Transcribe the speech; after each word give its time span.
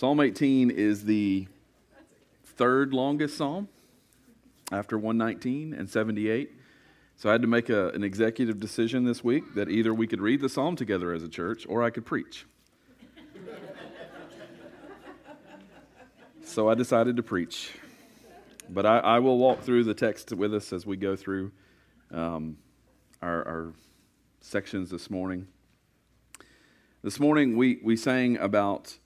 Psalm 0.00 0.18
18 0.18 0.70
is 0.70 1.04
the 1.04 1.46
third 2.42 2.94
longest 2.94 3.36
psalm 3.36 3.68
after 4.72 4.96
119 4.96 5.74
and 5.74 5.90
78. 5.90 6.52
So 7.16 7.28
I 7.28 7.32
had 7.32 7.42
to 7.42 7.46
make 7.46 7.68
a, 7.68 7.90
an 7.90 8.02
executive 8.02 8.58
decision 8.58 9.04
this 9.04 9.22
week 9.22 9.54
that 9.56 9.68
either 9.68 9.92
we 9.92 10.06
could 10.06 10.22
read 10.22 10.40
the 10.40 10.48
psalm 10.48 10.74
together 10.74 11.12
as 11.12 11.22
a 11.22 11.28
church 11.28 11.66
or 11.68 11.82
I 11.82 11.90
could 11.90 12.06
preach. 12.06 12.46
so 16.46 16.70
I 16.70 16.74
decided 16.74 17.16
to 17.16 17.22
preach. 17.22 17.72
But 18.70 18.86
I, 18.86 19.00
I, 19.00 19.18
will 19.18 19.36
walk 19.36 19.60
through 19.60 19.84
the 19.84 19.92
text 19.92 20.32
with 20.32 20.54
us 20.54 20.72
as 20.72 20.86
we 20.86 20.96
go 20.96 21.14
through 21.14 21.52
um, 22.10 22.56
our, 23.20 23.46
our 23.46 23.72
sections 24.40 24.88
this 24.88 25.10
morning. 25.10 25.46
This 27.02 27.20
morning 27.20 27.54
we, 27.54 27.80
we 27.82 27.98
sang 27.98 28.38
about 28.38 28.96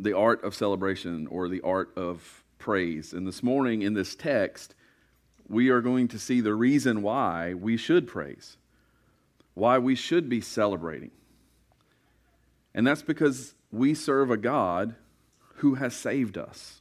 the 0.00 0.16
art 0.16 0.44
of 0.44 0.54
celebration 0.54 1.26
or 1.26 1.48
the 1.48 1.60
art 1.62 1.92
of 1.96 2.44
praise. 2.58 3.12
And 3.12 3.26
this 3.26 3.42
morning 3.42 3.82
in 3.82 3.94
this 3.94 4.14
text, 4.14 4.74
we 5.48 5.70
are 5.70 5.80
going 5.80 6.08
to 6.08 6.18
see 6.18 6.40
the 6.40 6.54
reason 6.54 7.02
why 7.02 7.54
we 7.54 7.76
should 7.76 8.06
praise, 8.06 8.56
why 9.54 9.78
we 9.78 9.94
should 9.94 10.28
be 10.28 10.40
celebrating. 10.40 11.10
And 12.74 12.86
that's 12.86 13.02
because 13.02 13.54
we 13.72 13.94
serve 13.94 14.30
a 14.30 14.36
God 14.36 14.94
who 15.56 15.74
has 15.74 15.94
saved 15.96 16.38
us. 16.38 16.80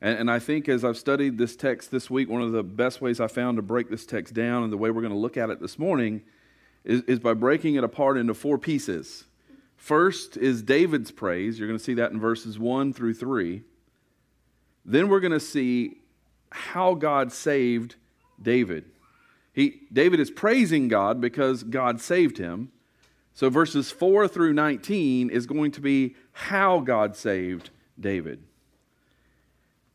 And, 0.00 0.18
and, 0.18 0.30
I 0.30 0.38
think 0.38 0.68
as 0.68 0.84
I've 0.84 0.96
studied 0.96 1.36
this 1.36 1.54
text 1.54 1.90
this 1.90 2.08
week, 2.08 2.30
one 2.30 2.40
of 2.40 2.52
the 2.52 2.62
best 2.62 3.02
ways 3.02 3.20
I 3.20 3.28
found 3.28 3.56
to 3.58 3.62
break 3.62 3.90
this 3.90 4.06
text 4.06 4.32
down 4.32 4.62
and 4.62 4.72
the 4.72 4.78
way 4.78 4.90
we're 4.90 5.02
going 5.02 5.12
to 5.12 5.18
look 5.18 5.36
at 5.36 5.50
it 5.50 5.60
this 5.60 5.78
morning 5.78 6.22
is, 6.84 7.02
is 7.02 7.18
by 7.18 7.34
breaking 7.34 7.74
it 7.74 7.84
apart 7.84 8.16
into 8.16 8.32
four 8.32 8.56
pieces. 8.56 9.26
First 9.80 10.36
is 10.36 10.60
David's 10.62 11.10
praise. 11.10 11.58
You're 11.58 11.66
going 11.66 11.78
to 11.78 11.84
see 11.84 11.94
that 11.94 12.12
in 12.12 12.20
verses 12.20 12.58
1 12.58 12.92
through 12.92 13.14
3. 13.14 13.62
Then 14.84 15.08
we're 15.08 15.20
going 15.20 15.32
to 15.32 15.40
see 15.40 16.02
how 16.52 16.92
God 16.92 17.32
saved 17.32 17.94
David. 18.40 18.84
He, 19.54 19.80
David 19.90 20.20
is 20.20 20.30
praising 20.30 20.88
God 20.88 21.18
because 21.18 21.62
God 21.62 21.98
saved 21.98 22.36
him. 22.36 22.70
So 23.32 23.48
verses 23.48 23.90
4 23.90 24.28
through 24.28 24.52
19 24.52 25.30
is 25.30 25.46
going 25.46 25.70
to 25.72 25.80
be 25.80 26.14
how 26.32 26.80
God 26.80 27.16
saved 27.16 27.70
David. 27.98 28.42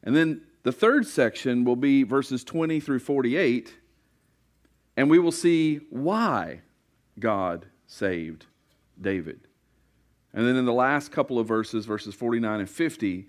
And 0.01 0.15
then 0.15 0.41
the 0.63 0.71
third 0.71 1.05
section 1.05 1.63
will 1.63 1.75
be 1.75 2.01
verses 2.01 2.43
20 2.43 2.79
through 2.79 2.99
48, 2.99 3.75
and 4.97 5.11
we 5.11 5.19
will 5.19 5.31
see 5.31 5.75
why 5.91 6.61
God 7.19 7.67
saved 7.85 8.47
David. 8.99 9.41
And 10.35 10.45
then 10.45 10.57
in 10.57 10.65
the 10.65 10.73
last 10.73 11.13
couple 11.13 11.39
of 11.39 11.47
verses, 11.47 11.85
verses 11.85 12.13
49 12.13 12.59
and 12.59 12.69
50, 12.69 13.25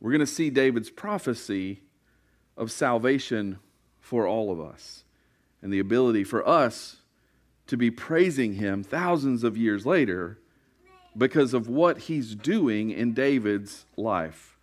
we're 0.00 0.10
going 0.10 0.20
to 0.20 0.26
see 0.26 0.48
David's 0.48 0.88
prophecy 0.88 1.82
of 2.56 2.72
salvation 2.72 3.58
for 4.00 4.26
all 4.26 4.50
of 4.50 4.58
us 4.58 5.04
and 5.60 5.70
the 5.70 5.78
ability 5.78 6.24
for 6.24 6.46
us 6.48 6.96
to 7.66 7.76
be 7.76 7.90
praising 7.90 8.54
him 8.54 8.82
thousands 8.82 9.44
of 9.44 9.58
years 9.58 9.84
later 9.84 10.38
because 11.14 11.52
of 11.52 11.68
what 11.68 11.98
he's 11.98 12.34
doing 12.34 12.90
in 12.90 13.12
David's 13.12 13.84
life. 13.96 14.56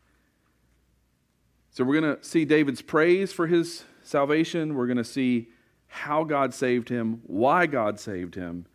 So 1.70 1.84
we're 1.84 2.02
going 2.02 2.18
to 2.18 2.24
see 2.24 2.44
David's 2.44 2.82
praise 2.82 3.32
for 3.32 3.46
his 3.46 3.84
salvation. 4.04 4.74
We're 4.74 4.88
going 4.88 4.98
to 4.98 5.04
see 5.04 5.50
how 5.88 6.24
God 6.24 6.56
saved 6.56 6.90
him, 6.90 7.22
why 7.24 7.68
God 7.68 8.00
saved 8.00 8.34
him, 8.34 8.66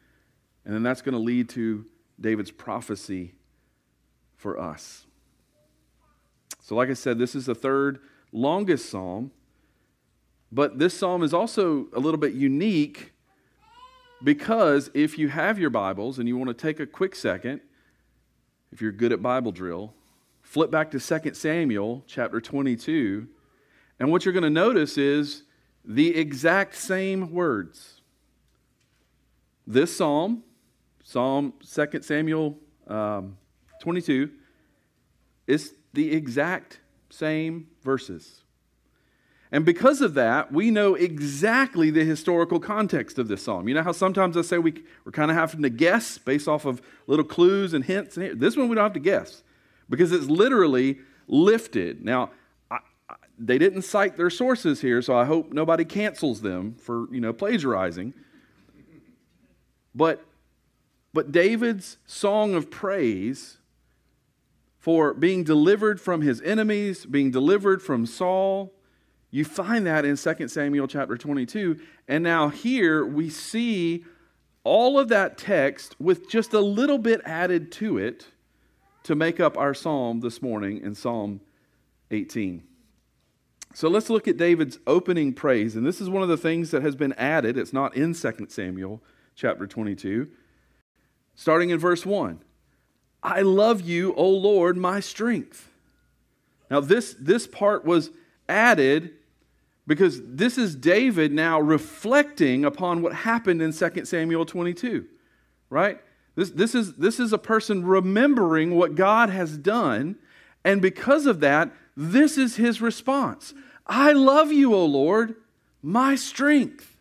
and 0.64 0.72
then 0.72 0.84
that's 0.84 1.03
going 1.03 1.14
to 1.14 1.19
lead 1.19 1.48
to 1.50 1.84
David's 2.20 2.50
prophecy 2.50 3.34
for 4.36 4.58
us. 4.58 5.06
So, 6.60 6.75
like 6.75 6.91
I 6.91 6.94
said, 6.94 7.19
this 7.19 7.34
is 7.34 7.47
the 7.47 7.55
third 7.55 8.00
longest 8.33 8.91
psalm, 8.91 9.30
but 10.52 10.78
this 10.78 10.94
psalm 10.94 11.22
is 11.22 11.33
also 11.33 11.86
a 11.94 12.00
little 12.00 12.19
bit 12.19 12.34
unique 12.34 13.12
because 14.22 14.91
if 14.94 15.19
you 15.19 15.28
have 15.28 15.59
your 15.59 15.70
Bibles 15.70 16.19
and 16.19 16.26
you 16.28 16.37
want 16.37 16.48
to 16.48 16.54
take 16.54 16.81
a 16.81 16.87
quick 16.87 17.15
second, 17.15 17.60
if 18.72 18.82
you're 18.82 18.92
good 18.92 19.12
at 19.12 19.22
Bible 19.22 19.53
drill, 19.53 19.94
flip 20.42 20.71
back 20.71 20.91
to 20.91 21.00
2 21.00 21.34
Samuel 21.34 22.04
chapter 22.06 22.41
22, 22.41 23.28
and 24.00 24.10
what 24.10 24.25
you're 24.25 24.32
going 24.32 24.42
to 24.42 24.50
notice 24.50 24.98
is 24.98 25.44
the 25.84 26.16
exact 26.16 26.75
same 26.75 27.32
words. 27.32 28.00
This 29.66 29.97
psalm 29.97 30.44
Psalm 31.08 31.54
2 31.66 32.02
Samuel 32.02 32.58
um, 32.86 33.38
22 33.80 34.30
is 35.46 35.72
the 35.94 36.12
exact 36.12 36.80
same 37.08 37.69
verses. 37.82 38.42
And 39.50 39.64
because 39.64 40.02
of 40.02 40.12
that, 40.14 40.52
we 40.52 40.70
know 40.70 40.97
exactly 40.97 41.88
the 41.88 42.04
historical 42.04 42.60
context 42.60 43.18
of 43.18 43.26
this 43.26 43.42
psalm. 43.42 43.68
You 43.68 43.74
know 43.74 43.82
how 43.82 43.92
sometimes 43.92 44.36
I 44.36 44.42
say 44.42 44.58
we, 44.58 44.84
we're 45.06 45.12
kind 45.12 45.30
of 45.30 45.36
having 45.38 45.62
to 45.62 45.70
guess 45.70 46.18
based 46.18 46.47
off 46.47 46.66
of 46.66 46.82
little 47.06 47.24
clues 47.24 47.72
and 47.72 47.86
hints? 47.86 48.18
And 48.18 48.38
This 48.38 48.54
one 48.54 48.68
we 48.68 48.74
don't 48.74 48.84
have 48.84 48.92
to 48.92 49.00
guess 49.00 49.42
because 49.88 50.12
it's 50.12 50.26
literally 50.26 50.98
lifted. 51.26 52.04
Now, 52.04 52.32
they 53.38 53.56
didn't 53.56 53.82
cite 53.82 54.18
their 54.18 54.28
sources 54.28 54.82
here, 54.82 55.00
so 55.00 55.16
I 55.16 55.24
hope 55.24 55.54
nobody 55.54 55.86
cancels 55.86 56.42
them 56.42 56.74
for 56.74 57.06
you 57.10 57.22
know 57.22 57.32
plagiarizing. 57.32 58.12
But 59.94 60.28
but 61.12 61.32
David's 61.32 61.98
song 62.06 62.54
of 62.54 62.70
praise 62.70 63.58
for 64.78 65.12
being 65.12 65.44
delivered 65.44 66.00
from 66.00 66.22
his 66.22 66.41
enemies, 66.42 67.04
being 67.06 67.30
delivered 67.30 67.82
from 67.82 68.06
Saul, 68.06 68.72
you 69.30 69.44
find 69.44 69.86
that 69.86 70.04
in 70.04 70.16
2 70.16 70.48
Samuel 70.48 70.86
chapter 70.86 71.16
22. 71.16 71.78
And 72.06 72.24
now 72.24 72.48
here 72.48 73.04
we 73.04 73.28
see 73.28 74.04
all 74.64 74.98
of 74.98 75.08
that 75.08 75.36
text 75.36 75.97
with 75.98 76.28
just 76.28 76.52
a 76.52 76.60
little 76.60 76.98
bit 76.98 77.20
added 77.24 77.70
to 77.72 77.98
it 77.98 78.26
to 79.02 79.14
make 79.14 79.41
up 79.41 79.56
our 79.58 79.74
psalm 79.74 80.20
this 80.20 80.41
morning 80.41 80.80
in 80.82 80.94
Psalm 80.94 81.41
18. 82.10 82.62
So 83.74 83.88
let's 83.88 84.10
look 84.10 84.26
at 84.26 84.36
David's 84.36 84.78
opening 84.86 85.32
praise. 85.32 85.76
And 85.76 85.86
this 85.86 86.00
is 86.00 86.08
one 86.08 86.22
of 86.22 86.28
the 86.28 86.36
things 86.36 86.70
that 86.70 86.82
has 86.82 86.97
been 86.97 87.12
added. 87.14 87.58
It's 87.58 87.72
not 87.72 87.97
in 87.97 88.14
2 88.14 88.47
Samuel 88.48 89.02
chapter 89.34 89.66
22 89.66 90.28
starting 91.38 91.71
in 91.71 91.78
verse 91.78 92.04
1. 92.04 92.41
I 93.22 93.43
love 93.43 93.81
you, 93.81 94.12
O 94.15 94.28
Lord, 94.28 94.76
my 94.76 94.99
strength. 94.99 95.71
Now, 96.69 96.81
this, 96.81 97.15
this 97.16 97.47
part 97.47 97.84
was 97.84 98.10
added 98.49 99.12
because 99.87 100.21
this 100.25 100.59
is 100.59 100.75
David 100.75 101.32
now 101.32 101.60
reflecting 101.60 102.65
upon 102.65 103.03
what 103.03 103.15
happened 103.15 103.62
in 103.62 103.72
2 103.72 104.04
Samuel 104.04 104.47
22, 104.47 105.06
right? 105.71 106.00
This, 106.34 106.50
this, 106.50 106.75
is, 106.75 106.94
this 106.94 107.21
is 107.21 107.32
a 107.32 107.38
person 107.38 107.87
remembering 107.87 108.75
what 108.75 108.97
God 108.97 109.31
has 109.31 109.56
done, 109.56 110.16
and 110.65 110.82
because 110.82 111.25
of 111.27 111.38
that, 111.38 111.71
this 111.97 112.37
is 112.37 112.56
his 112.56 112.81
response 112.81 113.54
I 113.87 114.10
love 114.10 114.50
you, 114.50 114.75
O 114.75 114.84
Lord, 114.84 115.37
my 115.82 116.16
strength. 116.16 116.97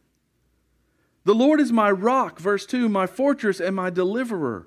The 1.28 1.36
Lord 1.36 1.60
is 1.60 1.74
my 1.74 1.92
rock, 1.92 2.40
verse 2.40 2.66
2, 2.66 2.88
my 2.88 3.06
fortress 3.06 3.60
and 3.60 3.76
my 3.76 3.90
deliverer, 3.90 4.66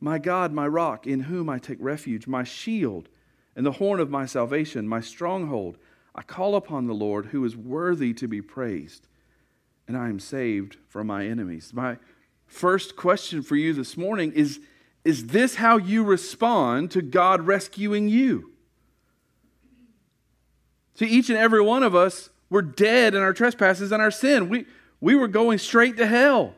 my 0.00 0.18
God, 0.18 0.52
my 0.52 0.66
rock, 0.66 1.06
in 1.06 1.20
whom 1.20 1.48
I 1.48 1.60
take 1.60 1.78
refuge, 1.80 2.26
my 2.26 2.42
shield 2.42 3.08
and 3.54 3.64
the 3.64 3.70
horn 3.70 4.00
of 4.00 4.10
my 4.10 4.26
salvation, 4.26 4.88
my 4.88 5.00
stronghold. 5.00 5.78
I 6.12 6.22
call 6.22 6.56
upon 6.56 6.88
the 6.88 6.92
Lord 6.92 7.26
who 7.26 7.44
is 7.44 7.56
worthy 7.56 8.12
to 8.14 8.26
be 8.26 8.42
praised, 8.42 9.06
and 9.86 9.96
I 9.96 10.08
am 10.08 10.18
saved 10.18 10.76
from 10.88 11.06
my 11.06 11.24
enemies. 11.24 11.70
My 11.72 11.98
first 12.48 12.96
question 12.96 13.40
for 13.40 13.54
you 13.54 13.72
this 13.72 13.96
morning 13.96 14.32
is 14.32 14.58
Is 15.04 15.28
this 15.28 15.54
how 15.54 15.76
you 15.76 16.02
respond 16.02 16.90
to 16.90 17.00
God 17.00 17.46
rescuing 17.46 18.08
you? 18.08 18.50
To 20.96 21.06
each 21.06 21.30
and 21.30 21.38
every 21.38 21.62
one 21.62 21.84
of 21.84 21.94
us, 21.94 22.30
we're 22.50 22.62
dead 22.62 23.14
in 23.14 23.22
our 23.22 23.32
trespasses 23.32 23.92
and 23.92 24.02
our 24.02 24.10
sin. 24.10 24.48
We, 24.48 24.66
we 25.00 25.14
were 25.14 25.28
going 25.28 25.58
straight 25.58 25.96
to 25.98 26.06
hell 26.06 26.54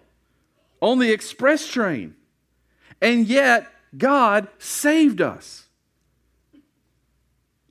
on 0.81 0.99
the 0.99 1.11
express 1.11 1.67
train. 1.67 2.15
And 3.01 3.27
yet, 3.27 3.67
God 3.97 4.49
saved 4.59 5.21
us. 5.21 5.67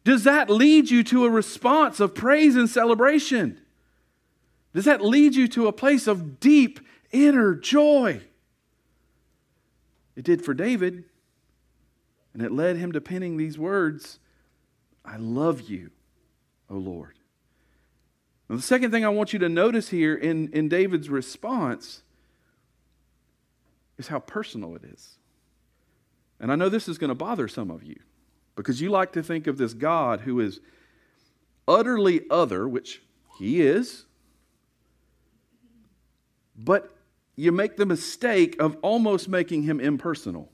Does 0.04 0.24
that 0.24 0.50
lead 0.50 0.90
you 0.90 1.04
to 1.06 1.26
a 1.26 1.30
response 1.30 2.00
of 2.00 2.16
praise 2.16 2.56
and 2.56 2.70
celebration? 2.70 3.60
Does 4.74 4.86
that 4.86 5.04
lead 5.04 5.36
you 5.36 5.48
to 5.50 5.68
a 5.68 5.74
place 5.74 6.08
of 6.08 6.40
deep 6.40 6.80
inner 7.12 7.56
joy? 7.56 8.22
It 10.16 10.24
did 10.24 10.44
for 10.44 10.54
David, 10.54 11.04
and 12.34 12.42
it 12.42 12.52
led 12.52 12.78
him 12.78 12.92
to 12.94 13.02
penning 13.02 13.38
these 13.38 13.58
words 13.58 14.20
I 15.04 15.18
love 15.18 15.62
you, 15.62 15.92
O 16.70 16.76
Lord. 16.76 17.17
Now, 18.50 18.56
the 18.56 18.62
second 18.62 18.92
thing 18.92 19.04
I 19.04 19.10
want 19.10 19.34
you 19.34 19.40
to 19.40 19.50
notice 19.50 19.90
here 19.90 20.16
in, 20.16 20.50
in 20.54 20.70
David's 20.70 21.10
response 21.10 22.02
is 23.98 24.08
how 24.08 24.20
personal 24.20 24.76
it 24.76 24.84
is. 24.84 25.18
And 26.40 26.52
I 26.52 26.56
know 26.56 26.70
this 26.70 26.88
is 26.88 26.98
going 26.98 27.10
to 27.10 27.16
bother 27.16 27.48
some 27.48 27.72
of 27.72 27.84
you. 27.84 28.00
because 28.58 28.82
you 28.82 28.90
like 28.90 29.14
to 29.14 29.24
think 29.24 29.48
of 29.48 29.58
this 29.58 29.74
God 29.74 30.22
who 30.22 30.42
is 30.42 30.60
utterly 31.68 32.22
other, 32.30 32.68
which 32.68 33.02
he 33.38 33.62
is, 33.62 34.06
but 36.58 36.92
you 37.36 37.52
make 37.52 37.78
the 37.78 37.86
mistake 37.86 38.60
of 38.60 38.76
almost 38.82 39.30
making 39.30 39.64
him 39.64 39.80
impersonal 39.80 40.52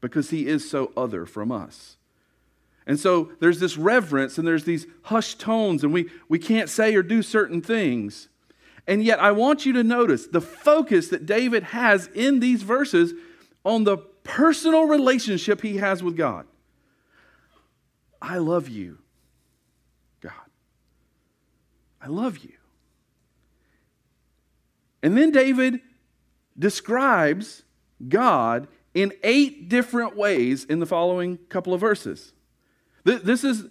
because 0.00 0.30
he 0.30 0.46
is 0.46 0.68
so 0.68 0.92
other 0.96 1.26
from 1.26 1.52
us. 1.52 1.98
And 2.86 3.00
so 3.00 3.32
there's 3.40 3.58
this 3.58 3.76
reverence 3.76 4.38
and 4.38 4.46
there's 4.46 4.64
these 4.64 4.86
hushed 5.02 5.40
tones, 5.40 5.82
and 5.82 5.92
we, 5.92 6.08
we 6.28 6.38
can't 6.38 6.68
say 6.68 6.94
or 6.94 7.02
do 7.02 7.20
certain 7.20 7.60
things. 7.60 8.28
And 8.86 9.02
yet, 9.02 9.18
I 9.18 9.32
want 9.32 9.66
you 9.66 9.72
to 9.72 9.82
notice 9.82 10.28
the 10.28 10.40
focus 10.40 11.08
that 11.08 11.26
David 11.26 11.64
has 11.64 12.08
in 12.14 12.38
these 12.38 12.62
verses 12.62 13.12
on 13.64 13.82
the 13.82 13.96
personal 13.96 14.84
relationship 14.84 15.62
he 15.62 15.78
has 15.78 16.02
with 16.02 16.16
God. 16.16 16.46
I 18.22 18.38
love 18.38 18.68
you, 18.68 18.98
God. 20.20 20.32
I 22.00 22.06
love 22.06 22.38
you. 22.38 22.52
And 25.02 25.16
then 25.18 25.32
David 25.32 25.80
describes 26.56 27.64
God 28.08 28.68
in 28.94 29.12
eight 29.22 29.68
different 29.68 30.16
ways 30.16 30.64
in 30.64 30.78
the 30.78 30.86
following 30.86 31.38
couple 31.48 31.74
of 31.74 31.80
verses. 31.80 32.32
This 33.06 33.44
is, 33.44 33.66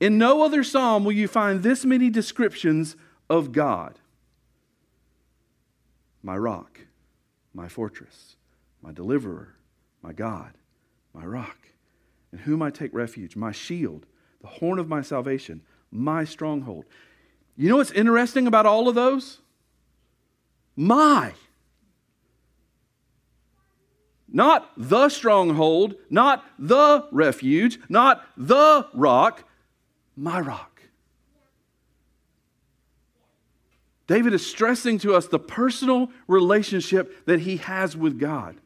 in 0.00 0.18
no 0.18 0.42
other 0.42 0.64
psalm 0.64 1.04
will 1.04 1.12
you 1.12 1.28
find 1.28 1.62
this 1.62 1.84
many 1.84 2.10
descriptions 2.10 2.96
of 3.28 3.52
God 3.52 3.98
my 6.22 6.36
rock, 6.36 6.80
my 7.54 7.66
fortress, 7.66 8.36
my 8.82 8.92
deliverer, 8.92 9.54
my 10.02 10.12
God, 10.12 10.52
my 11.14 11.24
rock, 11.24 11.56
in 12.30 12.40
whom 12.40 12.60
I 12.60 12.70
take 12.70 12.92
refuge, 12.92 13.36
my 13.36 13.52
shield, 13.52 14.04
the 14.42 14.48
horn 14.48 14.78
of 14.78 14.88
my 14.88 15.00
salvation, 15.00 15.62
my 15.90 16.24
stronghold. 16.24 16.84
You 17.56 17.70
know 17.70 17.76
what's 17.76 17.92
interesting 17.92 18.46
about 18.46 18.66
all 18.66 18.88
of 18.88 18.94
those? 18.94 19.40
My. 20.76 21.32
Not 24.32 24.70
the 24.76 25.08
stronghold, 25.08 25.94
not 26.08 26.44
the 26.58 27.06
refuge, 27.10 27.80
not 27.88 28.24
the 28.36 28.86
rock, 28.94 29.44
my 30.16 30.40
rock. 30.40 30.70
David 34.06 34.34
is 34.34 34.44
stressing 34.44 34.98
to 34.98 35.14
us 35.14 35.28
the 35.28 35.38
personal 35.38 36.10
relationship 36.26 37.24
that 37.26 37.40
he 37.40 37.58
has 37.58 37.96
with 37.96 38.18
God. 38.18 38.56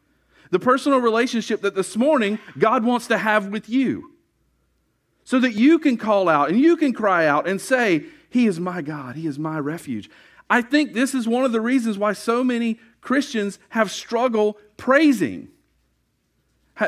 The 0.51 0.59
personal 0.59 1.01
relationship 1.01 1.61
that 1.63 1.75
this 1.75 1.97
morning 1.97 2.39
God 2.59 2.83
wants 2.83 3.07
to 3.09 3.19
have 3.19 3.49
with 3.49 3.69
you. 3.69 4.13
So 5.25 5.39
that 5.41 5.53
you 5.53 5.79
can 5.79 5.97
call 5.97 6.29
out 6.29 6.51
and 6.51 6.59
you 6.59 6.77
can 6.77 6.93
cry 6.93 7.27
out 7.27 7.47
and 7.47 7.61
say, 7.61 8.05
He 8.31 8.47
is 8.47 8.61
my 8.61 8.83
God, 8.83 9.17
He 9.17 9.27
is 9.27 9.39
my 9.39 9.59
refuge. 9.59 10.11
I 10.49 10.63
think 10.63 10.93
this 10.93 11.15
is 11.15 11.27
one 11.27 11.45
of 11.45 11.53
the 11.53 11.61
reasons 11.61 11.99
why 11.99 12.13
so 12.13 12.45
many 12.45 12.79
Christians 13.01 13.59
have 13.71 13.91
struggle 13.91 14.59
praising. 14.77 15.49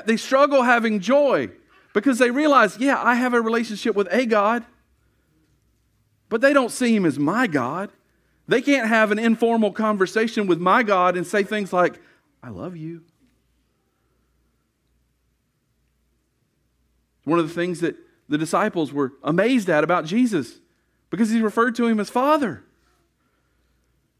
They 0.04 0.16
struggle 0.16 0.62
having 0.62 1.00
joy 1.00 1.50
because 1.92 2.18
they 2.18 2.30
realize, 2.30 2.78
yeah, 2.78 3.00
I 3.00 3.14
have 3.14 3.34
a 3.34 3.40
relationship 3.40 3.94
with 3.94 4.08
a 4.10 4.26
God, 4.26 4.64
but 6.28 6.40
they 6.40 6.52
don't 6.52 6.70
see 6.70 6.94
him 6.94 7.06
as 7.06 7.18
my 7.18 7.46
God. 7.46 7.90
They 8.48 8.62
can't 8.62 8.88
have 8.88 9.12
an 9.12 9.18
informal 9.18 9.72
conversation 9.72 10.46
with 10.46 10.60
my 10.60 10.82
God 10.82 11.16
and 11.16 11.26
say 11.26 11.42
things 11.42 11.72
like, 11.72 12.00
I 12.42 12.48
love 12.48 12.76
you. 12.76 13.02
One 17.24 17.38
of 17.38 17.48
the 17.48 17.54
things 17.54 17.80
that 17.80 17.96
the 18.28 18.38
disciples 18.38 18.92
were 18.92 19.12
amazed 19.22 19.68
at 19.68 19.84
about 19.84 20.04
Jesus 20.04 20.58
because 21.10 21.30
he 21.30 21.40
referred 21.40 21.74
to 21.76 21.86
him 21.86 21.98
as 21.98 22.10
Father. 22.10 22.64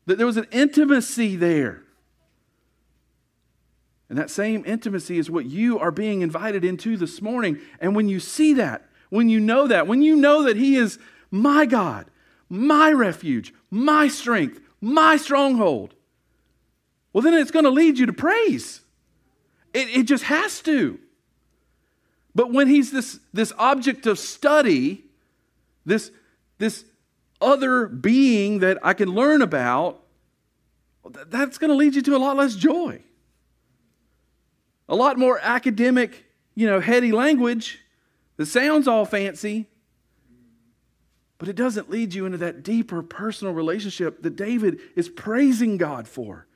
That 0.06 0.18
there 0.18 0.26
was 0.26 0.36
an 0.36 0.46
intimacy 0.50 1.36
there. 1.36 1.82
And 4.08 4.18
that 4.18 4.30
same 4.30 4.62
intimacy 4.64 5.18
is 5.18 5.30
what 5.30 5.46
you 5.46 5.78
are 5.78 5.90
being 5.90 6.22
invited 6.22 6.64
into 6.64 6.96
this 6.96 7.20
morning. 7.20 7.58
And 7.80 7.96
when 7.96 8.08
you 8.08 8.20
see 8.20 8.54
that, 8.54 8.88
when 9.10 9.28
you 9.28 9.40
know 9.40 9.66
that, 9.66 9.86
when 9.86 10.02
you 10.02 10.14
know 10.14 10.44
that 10.44 10.56
He 10.56 10.76
is 10.76 10.98
my 11.30 11.66
God, 11.66 12.06
my 12.48 12.92
refuge, 12.92 13.52
my 13.70 14.06
strength, 14.06 14.60
my 14.80 15.16
stronghold, 15.16 15.94
well, 17.12 17.22
then 17.22 17.34
it's 17.34 17.50
going 17.50 17.64
to 17.64 17.70
lead 17.70 17.98
you 17.98 18.06
to 18.06 18.12
praise. 18.12 18.82
It, 19.74 19.88
it 19.88 20.02
just 20.04 20.24
has 20.24 20.60
to. 20.62 21.00
But 22.34 22.52
when 22.52 22.68
He's 22.68 22.92
this, 22.92 23.18
this 23.32 23.52
object 23.58 24.06
of 24.06 24.20
study, 24.20 25.04
this, 25.84 26.12
this 26.58 26.84
other 27.40 27.86
being 27.86 28.60
that 28.60 28.78
I 28.84 28.92
can 28.92 29.08
learn 29.08 29.42
about, 29.42 30.00
that's 31.26 31.58
going 31.58 31.70
to 31.70 31.76
lead 31.76 31.96
you 31.96 32.02
to 32.02 32.16
a 32.16 32.18
lot 32.18 32.36
less 32.36 32.54
joy 32.54 33.02
a 34.88 34.94
lot 34.94 35.18
more 35.18 35.38
academic, 35.42 36.24
you 36.54 36.66
know, 36.66 36.80
heady 36.80 37.12
language 37.12 37.80
that 38.36 38.46
sounds 38.46 38.86
all 38.86 39.04
fancy, 39.04 39.66
but 41.38 41.48
it 41.48 41.56
doesn't 41.56 41.90
lead 41.90 42.14
you 42.14 42.24
into 42.26 42.38
that 42.38 42.62
deeper 42.62 43.02
personal 43.02 43.52
relationship 43.52 44.22
that 44.22 44.36
David 44.36 44.80
is 44.94 45.08
praising 45.08 45.76
God 45.76 46.08
for 46.08 46.46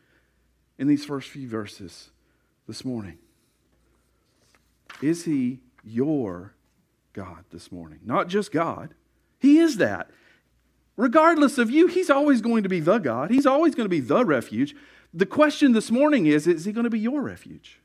in 0.79 0.89
these 0.89 1.05
first 1.05 1.29
few 1.29 1.49
verses 1.49 2.11
this 2.67 2.85
morning. 2.85 3.19
Is 5.03 5.25
he 5.25 5.61
your 5.85 6.55
God 7.13 7.45
this 7.51 7.71
morning? 7.71 8.01
Not 8.05 8.29
just 8.29 8.53
God, 8.53 8.95
he 9.39 9.59
is 9.59 9.77
that. 9.77 10.11
Regardless 10.97 11.57
of 11.57 11.71
you, 11.71 11.87
he's 11.87 12.11
always 12.11 12.43
going 12.43 12.63
to 12.63 12.69
be 12.69 12.81
the 12.81 12.99
God. 12.99 13.31
He's 13.31 13.47
always 13.47 13.75
going 13.75 13.87
to 13.87 13.91
be 13.91 14.01
the 14.01 14.25
refuge. 14.25 14.75
The 15.15 15.27
question 15.27 15.73
this 15.73 15.91
morning 15.91 16.27
is 16.27 16.47
is 16.47 16.65
he 16.65 16.73
going 16.73 16.85
to 16.85 16.91
be 16.91 17.01
your 17.01 17.23
refuge? 17.23 17.81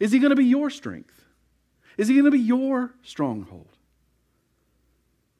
Is 0.00 0.10
he 0.10 0.18
going 0.18 0.30
to 0.30 0.36
be 0.36 0.46
your 0.46 0.70
strength? 0.70 1.24
Is 1.96 2.08
he 2.08 2.14
going 2.14 2.24
to 2.24 2.30
be 2.30 2.38
your 2.38 2.94
stronghold? 3.02 3.76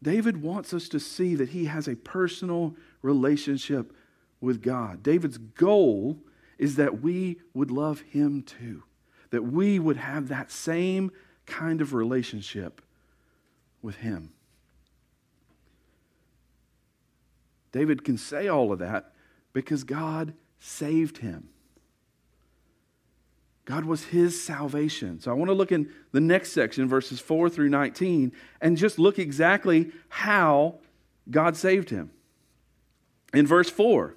David 0.02 0.42
wants 0.42 0.72
us 0.72 0.88
to 0.90 1.00
see 1.00 1.34
that 1.34 1.50
he 1.50 1.64
has 1.64 1.88
a 1.88 1.96
personal 1.96 2.74
relationship 3.02 3.94
with 4.40 4.62
God. 4.62 5.02
David's 5.02 5.38
goal 5.38 6.18
is 6.58 6.76
that 6.76 7.00
we 7.00 7.38
would 7.54 7.70
love 7.70 8.00
him 8.00 8.42
too, 8.42 8.82
that 9.30 9.42
we 9.42 9.78
would 9.78 9.96
have 9.96 10.28
that 10.28 10.50
same 10.50 11.10
kind 11.46 11.80
of 11.80 11.94
relationship 11.94 12.82
with 13.82 13.96
him. 13.96 14.32
David 17.72 18.04
can 18.04 18.18
say 18.18 18.48
all 18.48 18.72
of 18.72 18.78
that 18.80 19.12
because 19.52 19.84
God 19.84 20.34
saved 20.58 21.18
him. 21.18 21.48
God 23.70 23.84
was 23.84 24.06
his 24.06 24.42
salvation. 24.42 25.20
So 25.20 25.30
I 25.30 25.34
want 25.34 25.48
to 25.48 25.54
look 25.54 25.70
in 25.70 25.90
the 26.10 26.20
next 26.20 26.50
section, 26.50 26.88
verses 26.88 27.20
4 27.20 27.48
through 27.48 27.68
19, 27.68 28.32
and 28.60 28.76
just 28.76 28.98
look 28.98 29.16
exactly 29.16 29.92
how 30.08 30.80
God 31.30 31.56
saved 31.56 31.88
him. 31.88 32.10
In 33.32 33.46
verse 33.46 33.70
4, 33.70 34.16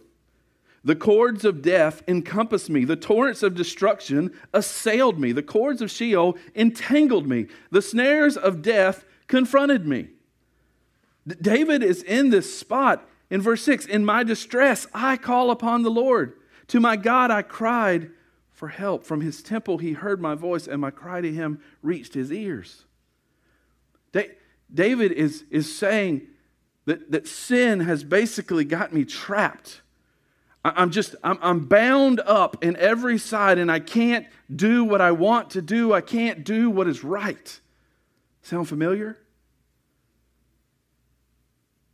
the 0.84 0.96
cords 0.96 1.46
of 1.46 1.62
death 1.62 2.02
encompassed 2.08 2.68
me. 2.68 2.84
The 2.84 2.96
torrents 2.96 3.44
of 3.44 3.54
destruction 3.54 4.32
assailed 4.56 5.20
me. 5.20 5.32
The 5.32 5.44
cords 5.44 5.84
of 5.84 5.92
Sheol 5.92 6.36
entangled 6.56 7.28
me. 7.28 7.46
The 7.70 7.84
snares 7.84 8.36
of 8.36 8.64
death 8.64 9.06
confronted 9.28 9.86
me. 9.86 10.08
David 11.28 11.84
is 11.84 12.02
in 12.02 12.32
this 12.32 12.58
spot 12.58 13.08
in 13.30 13.40
verse 13.40 13.62
6 13.62 13.86
In 13.86 14.04
my 14.04 14.24
distress, 14.24 14.88
I 14.96 15.16
call 15.16 15.52
upon 15.52 15.84
the 15.84 15.92
Lord. 15.92 16.34
To 16.70 16.80
my 16.80 16.96
God, 16.96 17.30
I 17.30 17.44
cried 17.44 18.10
for 18.54 18.70
help. 18.70 19.04
From 19.04 19.22
his 19.22 19.44
temple 19.44 19.80
he 19.80 19.94
heard 19.94 20.22
my 20.22 20.36
voice, 20.36 20.68
and 20.68 20.80
my 20.80 20.92
cry 20.92 21.20
to 21.20 21.32
him 21.32 21.60
reached 21.82 22.14
his 22.14 22.32
ears. 22.32 22.86
David 24.74 25.12
is, 25.12 25.44
is 25.52 25.74
saying 25.76 26.28
that, 26.86 27.12
that 27.12 27.28
sin 27.28 27.82
has 27.82 28.04
basically 28.04 28.66
got 28.66 28.92
me 28.92 29.06
trapped. 29.06 29.82
I'm 30.66 30.92
just, 30.92 31.16
I'm, 31.24 31.38
I'm 31.42 31.66
bound 31.66 32.22
up 32.22 32.64
in 32.64 32.76
every 32.78 33.18
side, 33.18 33.58
and 33.58 33.72
I 33.72 33.80
can't 33.80 34.26
do 34.54 34.84
what 34.84 35.02
I 35.02 35.12
want 35.12 35.52
to 35.52 35.62
do. 35.62 35.94
I 35.94 36.02
can't 36.02 36.44
do 36.44 36.70
what 36.70 36.88
is 36.88 37.04
right. 37.04 37.60
Sound 38.42 38.70
familiar? 38.70 39.18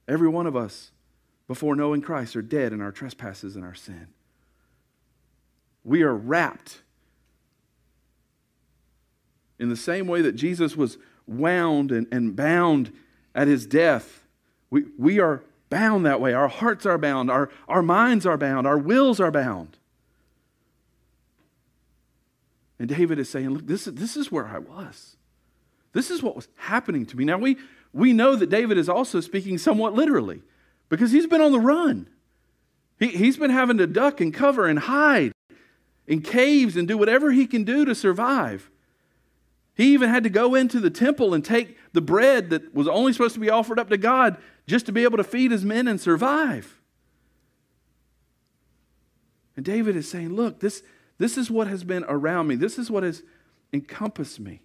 Every 0.07 0.29
one 0.29 0.45
of 0.45 0.55
us, 0.55 0.91
before 1.47 1.75
knowing 1.75 2.01
Christ, 2.01 2.35
are 2.35 2.41
dead 2.41 2.71
in 2.71 2.81
our 2.81 2.91
trespasses 2.91 3.55
and 3.55 3.65
our 3.65 3.75
sin. 3.75 4.07
We 5.89 6.03
are 6.03 6.13
wrapped 6.13 6.83
in 9.57 9.69
the 9.69 9.75
same 9.75 10.05
way 10.05 10.21
that 10.21 10.33
Jesus 10.33 10.77
was 10.77 10.99
wound 11.25 11.91
and, 11.91 12.05
and 12.11 12.35
bound 12.35 12.93
at 13.33 13.47
his 13.47 13.65
death. 13.65 14.23
We, 14.69 14.83
we 14.99 15.19
are 15.19 15.43
bound 15.71 16.05
that 16.05 16.21
way. 16.21 16.31
Our 16.31 16.47
hearts 16.47 16.85
are 16.85 16.99
bound. 16.99 17.31
Our, 17.31 17.49
our 17.67 17.81
minds 17.81 18.27
are 18.27 18.37
bound. 18.37 18.67
Our 18.67 18.77
wills 18.77 19.19
are 19.19 19.31
bound. 19.31 19.77
And 22.77 22.87
David 22.87 23.17
is 23.17 23.27
saying, 23.27 23.49
Look, 23.49 23.65
this, 23.65 23.85
this 23.85 24.15
is 24.15 24.31
where 24.31 24.45
I 24.45 24.59
was. 24.59 25.15
This 25.93 26.11
is 26.11 26.21
what 26.21 26.35
was 26.35 26.49
happening 26.55 27.07
to 27.07 27.17
me. 27.17 27.25
Now, 27.25 27.39
we, 27.39 27.57
we 27.93 28.13
know 28.13 28.35
that 28.35 28.51
David 28.51 28.77
is 28.77 28.89
also 28.89 29.21
speaking 29.21 29.57
somewhat 29.57 29.95
literally 29.95 30.43
because 30.87 31.11
he's 31.11 31.25
been 31.25 31.41
on 31.41 31.51
the 31.51 31.59
run. 31.59 32.07
He, 32.99 33.07
he's 33.07 33.37
been 33.37 33.49
having 33.49 33.79
to 33.79 33.87
duck 33.87 34.21
and 34.21 34.31
cover 34.31 34.67
and 34.67 34.77
hide 34.77 35.31
in 36.09 36.21
caves 36.21 36.75
and 36.75 36.87
do 36.87 36.97
whatever 36.97 37.31
he 37.31 37.47
can 37.47 37.63
do 37.63 37.85
to 37.85 37.95
survive. 37.95 38.69
He 39.75 39.93
even 39.93 40.09
had 40.09 40.23
to 40.23 40.29
go 40.29 40.55
into 40.55 40.81
the 40.81 40.89
temple 40.89 41.33
and 41.33 41.45
take 41.45 41.77
the 41.93 42.01
bread 42.01 42.49
that 42.49 42.73
was 42.75 42.87
only 42.87 43.13
supposed 43.13 43.35
to 43.35 43.39
be 43.39 43.49
offered 43.49 43.79
up 43.79 43.89
to 43.89 43.97
God 43.97 44.35
just 44.67 44.87
to 44.87 44.91
be 44.91 45.03
able 45.03 45.17
to 45.17 45.23
feed 45.23 45.51
his 45.51 45.63
men 45.63 45.87
and 45.87 46.01
survive. 46.01 46.81
And 49.55 49.63
David 49.63 49.95
is 49.95 50.09
saying, 50.09 50.33
Look, 50.33 50.59
this, 50.59 50.83
this 51.17 51.37
is 51.37 51.51
what 51.51 51.67
has 51.67 51.83
been 51.83 52.03
around 52.07 52.47
me, 52.47 52.55
this 52.55 52.77
is 52.77 52.89
what 52.89 53.03
has 53.03 53.23
encompassed 53.71 54.39
me. 54.39 54.61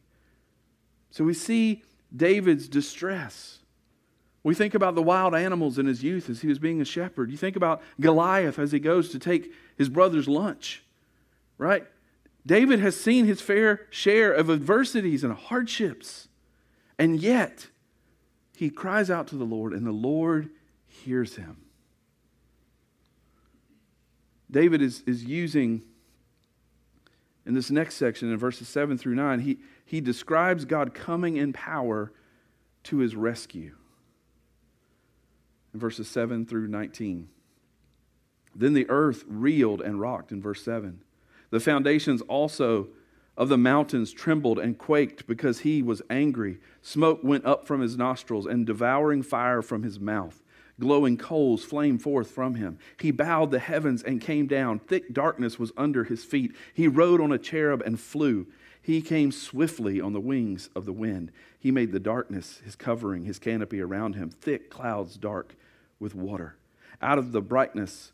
So 1.10 1.24
we 1.24 1.34
see 1.34 1.82
David's 2.14 2.68
distress. 2.68 3.58
We 4.42 4.54
think 4.54 4.74
about 4.74 4.94
the 4.94 5.02
wild 5.02 5.34
animals 5.34 5.78
in 5.78 5.86
his 5.86 6.02
youth 6.02 6.28
as 6.28 6.42
he 6.42 6.48
was 6.48 6.58
being 6.58 6.80
a 6.80 6.84
shepherd. 6.84 7.30
You 7.30 7.36
think 7.36 7.56
about 7.56 7.82
Goliath 8.00 8.58
as 8.58 8.72
he 8.72 8.78
goes 8.78 9.10
to 9.10 9.18
take 9.18 9.52
his 9.76 9.88
brother's 9.88 10.28
lunch, 10.28 10.83
right? 11.58 11.86
David 12.46 12.80
has 12.80 12.98
seen 12.98 13.24
his 13.24 13.40
fair 13.40 13.86
share 13.90 14.32
of 14.32 14.50
adversities 14.50 15.24
and 15.24 15.32
hardships, 15.32 16.28
and 16.98 17.20
yet 17.20 17.68
he 18.56 18.70
cries 18.70 19.10
out 19.10 19.26
to 19.28 19.36
the 19.36 19.44
Lord, 19.44 19.72
and 19.72 19.86
the 19.86 19.92
Lord 19.92 20.50
hears 20.86 21.36
him. 21.36 21.56
David 24.50 24.82
is, 24.82 25.02
is 25.06 25.24
using, 25.24 25.82
in 27.44 27.54
this 27.54 27.70
next 27.70 27.94
section, 27.94 28.30
in 28.30 28.36
verses 28.36 28.68
7 28.68 28.98
through 28.98 29.16
9, 29.16 29.40
he, 29.40 29.58
he 29.84 30.00
describes 30.00 30.64
God 30.64 30.94
coming 30.94 31.36
in 31.36 31.52
power 31.52 32.12
to 32.84 32.98
his 32.98 33.16
rescue 33.16 33.74
in 35.72 35.80
verses 35.80 36.08
7 36.08 36.46
through 36.46 36.68
19. 36.68 37.28
Then 38.54 38.74
the 38.74 38.88
earth 38.88 39.24
reeled 39.26 39.80
and 39.80 40.00
rocked 40.00 40.30
in 40.30 40.40
verse 40.40 40.62
7. 40.62 41.02
The 41.54 41.60
foundations 41.60 42.20
also 42.22 42.88
of 43.36 43.48
the 43.48 43.56
mountains 43.56 44.12
trembled 44.12 44.58
and 44.58 44.76
quaked 44.76 45.28
because 45.28 45.60
he 45.60 45.84
was 45.84 46.02
angry. 46.10 46.58
Smoke 46.82 47.22
went 47.22 47.44
up 47.44 47.64
from 47.64 47.80
his 47.80 47.96
nostrils 47.96 48.44
and 48.44 48.66
devouring 48.66 49.22
fire 49.22 49.62
from 49.62 49.84
his 49.84 50.00
mouth. 50.00 50.42
Glowing 50.80 51.16
coals 51.16 51.62
flamed 51.64 52.02
forth 52.02 52.32
from 52.32 52.56
him. 52.56 52.78
He 52.98 53.12
bowed 53.12 53.52
the 53.52 53.60
heavens 53.60 54.02
and 54.02 54.20
came 54.20 54.48
down. 54.48 54.80
Thick 54.80 55.14
darkness 55.14 55.56
was 55.56 55.70
under 55.76 56.02
his 56.02 56.24
feet. 56.24 56.56
He 56.74 56.88
rode 56.88 57.20
on 57.20 57.30
a 57.30 57.38
cherub 57.38 57.82
and 57.82 58.00
flew. 58.00 58.48
He 58.82 59.00
came 59.00 59.30
swiftly 59.30 60.00
on 60.00 60.12
the 60.12 60.20
wings 60.20 60.70
of 60.74 60.86
the 60.86 60.92
wind. 60.92 61.30
He 61.56 61.70
made 61.70 61.92
the 61.92 62.00
darkness 62.00 62.62
his 62.64 62.74
covering, 62.74 63.26
his 63.26 63.38
canopy 63.38 63.80
around 63.80 64.16
him, 64.16 64.28
thick 64.28 64.70
clouds 64.70 65.16
dark 65.16 65.54
with 66.00 66.16
water. 66.16 66.56
Out 67.00 67.18
of 67.18 67.30
the 67.30 67.40
brightness 67.40 68.10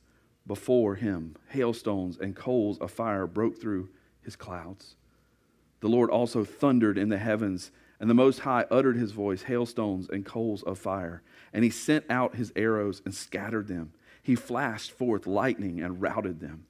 before 0.47 0.97
him, 0.97 1.37
hailstones 1.49 2.19
and 2.19 2.35
coals 2.35 2.79
of 2.79 2.91
fire 2.91 3.27
broke 3.27 3.61
through 3.61 3.89
his 4.23 4.37
clouds. 4.37 4.97
The 5.81 5.89
Lord 5.89 6.11
also 6.11 6.45
thundered 6.45 6.99
in 6.99 7.09
the 7.09 7.19
heavens, 7.19 7.71
and 7.99 8.09
the 8.09 8.15
Most 8.15 8.41
High 8.41 8.67
uttered 8.71 8.97
his 8.97 9.13
voice, 9.13 9.43
hailstones 9.43 10.09
and 10.09 10.25
coals 10.25 10.63
of 10.63 10.79
fire. 10.79 11.23
And 11.53 11.65
he 11.65 11.71
sent 11.71 12.05
out 12.11 12.37
his 12.37 12.53
arrows 12.57 13.03
and 13.05 13.15
scattered 13.15 13.69
them. 13.69 13.93
He 14.23 14.35
flashed 14.35 14.93
forth 14.93 15.27
lightning 15.27 15.81
and 15.81 16.01
routed 16.01 16.41
them. 16.41 16.67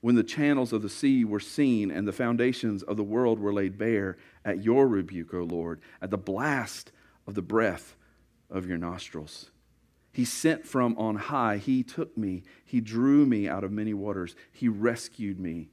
When 0.00 0.14
the 0.14 0.22
channels 0.22 0.72
of 0.72 0.82
the 0.82 0.88
sea 0.88 1.24
were 1.24 1.40
seen 1.40 1.90
and 1.90 2.08
the 2.08 2.12
foundations 2.12 2.82
of 2.82 2.96
the 2.96 3.04
world 3.04 3.38
were 3.38 3.52
laid 3.52 3.76
bare 3.76 4.16
at 4.44 4.64
your 4.64 4.88
rebuke, 4.88 5.34
O 5.34 5.42
Lord, 5.42 5.80
at 6.00 6.10
the 6.10 6.18
blast 6.18 6.90
of 7.26 7.34
the 7.34 7.42
breath 7.42 7.96
of 8.48 8.66
your 8.66 8.78
nostrils. 8.78 9.50
He 10.12 10.24
sent 10.24 10.66
from 10.66 10.96
on 10.98 11.16
high. 11.16 11.58
He 11.58 11.82
took 11.82 12.16
me. 12.16 12.42
He 12.64 12.80
drew 12.80 13.26
me 13.26 13.48
out 13.48 13.64
of 13.64 13.70
many 13.70 13.94
waters. 13.94 14.34
He 14.52 14.68
rescued 14.68 15.38
me 15.38 15.70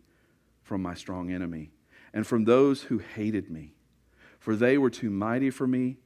from 0.63 0.81
my 0.81 0.93
strong 0.93 1.31
enemy 1.31 1.71
and 2.13 2.25
from 2.25 2.45
those 2.45 2.83
who 2.83 2.99
hated 2.99 3.49
me. 3.49 3.73
For 4.39 4.55
they 4.55 4.77
were 4.77 4.89
too 4.89 5.09
mighty 5.09 5.49
for 5.49 5.67
me. 5.67 5.97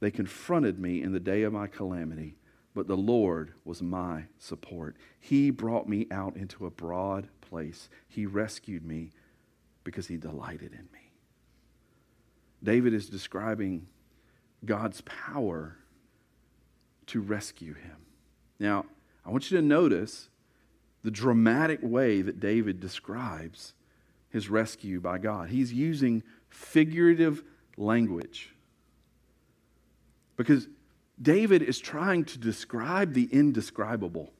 They 0.00 0.10
confronted 0.10 0.78
me 0.78 1.02
in 1.02 1.12
the 1.12 1.20
day 1.20 1.42
of 1.42 1.52
my 1.52 1.66
calamity, 1.66 2.36
but 2.74 2.86
the 2.86 2.96
Lord 2.96 3.54
was 3.64 3.80
my 3.82 4.24
support. 4.38 4.96
He 5.18 5.50
brought 5.50 5.88
me 5.88 6.06
out 6.10 6.36
into 6.36 6.66
a 6.66 6.70
broad 6.70 7.28
place. 7.40 7.88
He 8.06 8.26
rescued 8.26 8.84
me 8.84 9.12
because 9.82 10.08
he 10.08 10.16
delighted 10.16 10.72
in 10.72 10.88
me. 10.92 11.10
David 12.62 12.92
is 12.92 13.08
describing 13.08 13.86
God's 14.64 15.00
power 15.02 15.78
to 17.06 17.20
rescue 17.20 17.74
him. 17.74 17.96
Now, 18.58 18.86
I 19.24 19.30
want 19.30 19.50
you 19.50 19.56
to 19.58 19.64
notice 19.64 20.28
the 21.02 21.10
dramatic 21.10 21.80
way 21.82 22.22
that 22.22 22.40
David 22.40 22.80
describes 22.80 23.74
his 24.30 24.48
rescue 24.48 25.00
by 25.00 25.18
God. 25.18 25.50
He's 25.50 25.72
using 25.72 26.22
figurative 26.48 27.42
language 27.76 28.54
because 30.36 30.66
David 31.20 31.62
is 31.62 31.78
trying 31.78 32.24
to 32.24 32.38
describe 32.38 33.12
the 33.12 33.28
indescribable. 33.30 34.32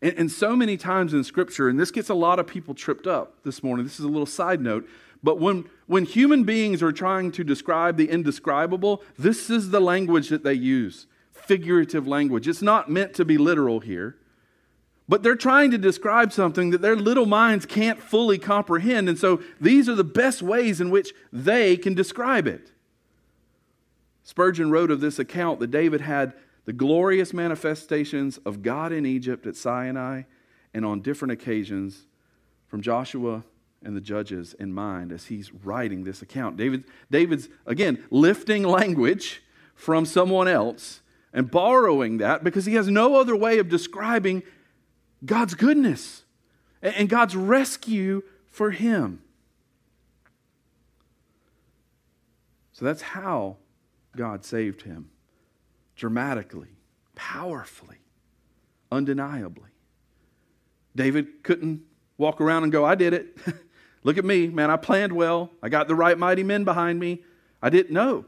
And, 0.00 0.14
and, 0.16 0.32
so 0.32 0.56
many 0.56 0.76
times 0.76 1.14
in 1.14 1.22
Scripture, 1.22 1.68
and 1.68 1.78
this 1.78 1.90
gets 1.90 2.08
a 2.08 2.14
lot 2.14 2.38
of 2.38 2.46
people 2.46 2.74
tripped 2.74 3.06
up 3.06 3.44
this 3.44 3.62
morning, 3.62 3.84
this 3.84 4.00
is 4.00 4.04
a 4.04 4.08
little 4.08 4.26
side 4.26 4.60
note, 4.60 4.88
but 5.22 5.38
when, 5.38 5.68
when 5.86 6.04
human 6.04 6.44
beings 6.44 6.82
are 6.82 6.90
trying 6.90 7.30
to 7.32 7.44
describe 7.44 7.96
the 7.96 8.08
indescribable, 8.08 9.02
this 9.18 9.50
is 9.50 9.70
the 9.70 9.80
language 9.80 10.28
that 10.30 10.42
they 10.42 10.54
use 10.54 11.06
figurative 11.32 12.06
language. 12.06 12.46
It's 12.46 12.62
not 12.62 12.90
meant 12.90 13.14
to 13.14 13.24
be 13.24 13.38
literal 13.38 13.80
here. 13.80 14.16
But 15.08 15.22
they're 15.22 15.36
trying 15.36 15.72
to 15.72 15.78
describe 15.78 16.32
something 16.32 16.70
that 16.70 16.80
their 16.80 16.96
little 16.96 17.26
minds 17.26 17.66
can't 17.66 18.00
fully 18.00 18.38
comprehend. 18.38 19.08
And 19.08 19.18
so 19.18 19.42
these 19.60 19.88
are 19.88 19.94
the 19.94 20.04
best 20.04 20.42
ways 20.42 20.80
in 20.80 20.90
which 20.90 21.12
they 21.32 21.76
can 21.76 21.94
describe 21.94 22.46
it. 22.46 22.70
Spurgeon 24.22 24.70
wrote 24.70 24.90
of 24.90 25.00
this 25.00 25.18
account 25.18 25.60
that 25.60 25.70
David 25.70 26.00
had 26.00 26.32
the 26.64 26.72
glorious 26.72 27.34
manifestations 27.34 28.38
of 28.46 28.62
God 28.62 28.92
in 28.92 29.04
Egypt 29.04 29.46
at 29.46 29.56
Sinai 29.56 30.22
and 30.72 30.86
on 30.86 31.02
different 31.02 31.32
occasions 31.32 32.06
from 32.68 32.80
Joshua 32.80 33.44
and 33.82 33.96
the 33.96 34.00
judges 34.00 34.54
in 34.54 34.72
mind 34.72 35.12
as 35.12 35.26
he's 35.26 35.52
writing 35.52 36.04
this 36.04 36.22
account. 36.22 36.56
David, 36.56 36.84
David's, 37.10 37.48
again, 37.66 38.02
lifting 38.10 38.62
language 38.62 39.42
from 39.74 40.06
someone 40.06 40.48
else 40.48 41.01
and 41.32 41.50
borrowing 41.50 42.18
that 42.18 42.44
because 42.44 42.66
he 42.66 42.74
has 42.74 42.88
no 42.88 43.16
other 43.16 43.34
way 43.34 43.58
of 43.58 43.68
describing 43.68 44.42
God's 45.24 45.54
goodness 45.54 46.24
and 46.82 47.08
God's 47.08 47.36
rescue 47.36 48.22
for 48.46 48.70
him. 48.70 49.22
So 52.72 52.84
that's 52.84 53.02
how 53.02 53.58
God 54.16 54.44
saved 54.44 54.82
him 54.82 55.10
dramatically, 55.94 56.76
powerfully, 57.14 57.98
undeniably. 58.90 59.70
David 60.94 61.42
couldn't 61.42 61.82
walk 62.18 62.40
around 62.40 62.64
and 62.64 62.72
go, 62.72 62.84
I 62.84 62.94
did 62.94 63.14
it. 63.14 63.38
Look 64.04 64.18
at 64.18 64.24
me, 64.24 64.48
man, 64.48 64.70
I 64.70 64.76
planned 64.76 65.12
well. 65.12 65.50
I 65.62 65.68
got 65.68 65.88
the 65.88 65.94
right 65.94 66.18
mighty 66.18 66.42
men 66.42 66.64
behind 66.64 66.98
me. 66.98 67.22
I 67.62 67.70
didn't 67.70 67.92
know. 67.92 68.24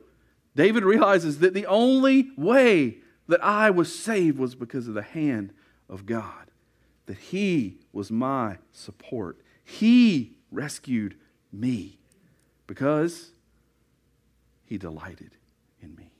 David 0.56 0.84
realizes 0.84 1.40
that 1.40 1.54
the 1.54 1.66
only 1.66 2.30
way 2.36 2.98
that 3.28 3.42
I 3.42 3.70
was 3.70 3.96
saved 3.96 4.38
was 4.38 4.54
because 4.54 4.86
of 4.86 4.94
the 4.94 5.02
hand 5.02 5.52
of 5.88 6.06
God, 6.06 6.50
that 7.06 7.18
He 7.18 7.78
was 7.92 8.10
my 8.10 8.58
support. 8.70 9.40
He 9.64 10.36
rescued 10.50 11.16
me 11.52 11.98
because 12.66 13.32
He 14.64 14.78
delighted 14.78 15.32
in 15.82 15.94
me. 15.96 16.10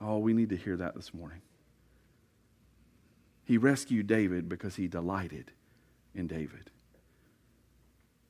Oh, 0.00 0.18
we 0.18 0.32
need 0.32 0.50
to 0.50 0.56
hear 0.56 0.76
that 0.76 0.94
this 0.94 1.12
morning. 1.12 1.40
He 3.44 3.56
rescued 3.56 4.06
David 4.06 4.46
because 4.48 4.76
he 4.76 4.88
delighted 4.88 5.52
in 6.14 6.26
David. 6.26 6.70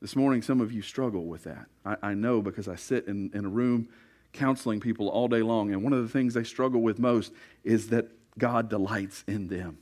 This 0.01 0.15
morning, 0.15 0.43
some 0.43 0.61
of 0.61 0.71
you 0.71 0.81
struggle 0.81 1.27
with 1.27 1.43
that. 1.43 1.67
I, 1.85 1.97
I 2.03 2.15
know 2.15 2.41
because 2.41 2.69
I 2.69 2.77
sit 2.77 3.09
in, 3.09 3.33
in 3.35 3.45
a 3.45 3.49
room 3.49 3.89
counseling 4.33 4.81
people 4.81 5.09
all 5.09 5.29
day 5.29 5.43
long, 5.43 5.73
and 5.73 5.83
one 5.83 5.93
of 5.93 6.03
the 6.03 6.09
things 6.09 6.35
they 6.35 6.45
struggle 6.45 6.81
with 6.81 6.99
most 6.99 7.33
is 7.65 7.89
that 7.89 8.09
God 8.39 8.69
delights 8.69 9.25
in 9.27 9.49
them. 9.49 9.79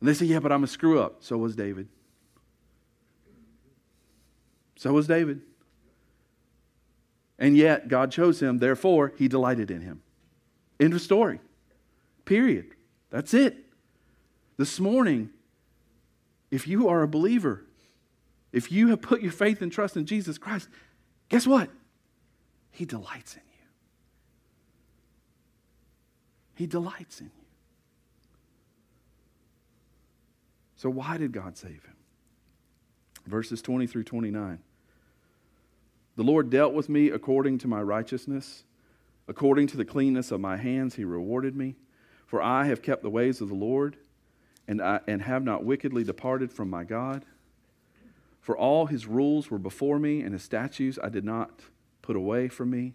And 0.00 0.08
they 0.08 0.14
say, 0.14 0.26
Yeah, 0.26 0.40
but 0.40 0.52
I'm 0.52 0.64
a 0.64 0.68
screw 0.68 1.00
up. 1.00 1.16
So 1.20 1.38
was 1.38 1.56
David. 1.56 1.88
So 4.76 4.92
was 4.92 5.06
David. 5.06 5.40
And 7.38 7.56
yet, 7.56 7.88
God 7.88 8.12
chose 8.12 8.40
him, 8.40 8.58
therefore, 8.58 9.12
he 9.16 9.26
delighted 9.26 9.70
in 9.70 9.80
him. 9.80 10.02
End 10.78 10.92
of 10.92 11.00
story. 11.00 11.40
Period. 12.24 12.66
That's 13.10 13.34
it. 13.34 13.56
This 14.56 14.78
morning, 14.78 15.30
if 16.50 16.68
you 16.68 16.88
are 16.88 17.02
a 17.02 17.08
believer, 17.08 17.64
if 18.52 18.70
you 18.70 18.88
have 18.88 19.02
put 19.02 19.22
your 19.22 19.32
faith 19.32 19.62
and 19.62 19.72
trust 19.72 19.96
in 19.96 20.06
Jesus 20.06 20.38
Christ, 20.38 20.68
guess 21.28 21.46
what? 21.46 21.70
He 22.72 22.84
delights 22.86 23.34
in 23.34 23.42
you. 23.46 23.66
He 26.54 26.66
delights 26.66 27.20
in 27.20 27.26
you. 27.26 27.44
So, 30.76 30.90
why 30.90 31.16
did 31.18 31.32
God 31.32 31.56
save 31.56 31.84
him? 31.84 31.96
Verses 33.26 33.62
20 33.62 33.86
through 33.86 34.04
29. 34.04 34.58
The 36.16 36.22
Lord 36.22 36.50
dealt 36.50 36.74
with 36.74 36.88
me 36.88 37.10
according 37.10 37.58
to 37.58 37.68
my 37.68 37.80
righteousness. 37.80 38.64
According 39.28 39.68
to 39.68 39.76
the 39.76 39.84
cleanness 39.84 40.30
of 40.30 40.40
my 40.40 40.56
hands, 40.56 40.96
he 40.96 41.04
rewarded 41.04 41.54
me. 41.54 41.76
For 42.26 42.42
I 42.42 42.64
have 42.66 42.82
kept 42.82 43.02
the 43.02 43.10
ways 43.10 43.40
of 43.40 43.48
the 43.48 43.54
Lord, 43.54 43.96
and, 44.66 44.82
I, 44.82 45.00
and 45.06 45.22
have 45.22 45.44
not 45.44 45.64
wickedly 45.64 46.02
departed 46.04 46.52
from 46.52 46.68
my 46.68 46.84
God. 46.84 47.24
For 48.40 48.56
all 48.56 48.86
his 48.86 49.06
rules 49.06 49.50
were 49.50 49.58
before 49.58 49.98
me, 49.98 50.22
and 50.22 50.32
his 50.32 50.42
statutes 50.42 50.98
I 51.02 51.10
did 51.10 51.24
not 51.24 51.60
put 52.02 52.16
away 52.16 52.48
from 52.48 52.70
me. 52.70 52.94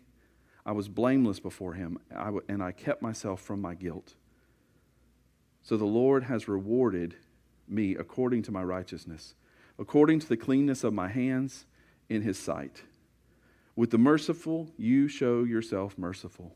I 0.65 0.73
was 0.73 0.89
blameless 0.89 1.39
before 1.39 1.73
him, 1.73 1.97
and 2.49 2.61
I 2.61 2.71
kept 2.71 3.01
myself 3.01 3.41
from 3.41 3.61
my 3.61 3.73
guilt. 3.73 4.15
So 5.61 5.77
the 5.77 5.85
Lord 5.85 6.25
has 6.25 6.47
rewarded 6.47 7.15
me 7.67 7.95
according 7.95 8.43
to 8.43 8.51
my 8.51 8.63
righteousness, 8.63 9.35
according 9.79 10.19
to 10.19 10.27
the 10.27 10.37
cleanness 10.37 10.83
of 10.83 10.93
my 10.93 11.07
hands 11.07 11.65
in 12.09 12.21
his 12.21 12.37
sight. 12.37 12.83
With 13.75 13.91
the 13.91 13.97
merciful, 13.97 14.71
you 14.77 15.07
show 15.07 15.43
yourself 15.43 15.97
merciful. 15.97 16.55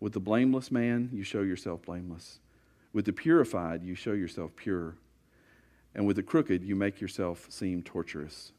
With 0.00 0.12
the 0.12 0.20
blameless 0.20 0.70
man, 0.70 1.10
you 1.12 1.22
show 1.22 1.42
yourself 1.42 1.82
blameless. 1.82 2.40
With 2.92 3.04
the 3.04 3.12
purified, 3.12 3.82
you 3.82 3.94
show 3.94 4.12
yourself 4.12 4.56
pure. 4.56 4.96
And 5.94 6.06
with 6.06 6.16
the 6.16 6.22
crooked, 6.22 6.64
you 6.64 6.74
make 6.74 7.00
yourself 7.00 7.46
seem 7.50 7.82
torturous. 7.82 8.52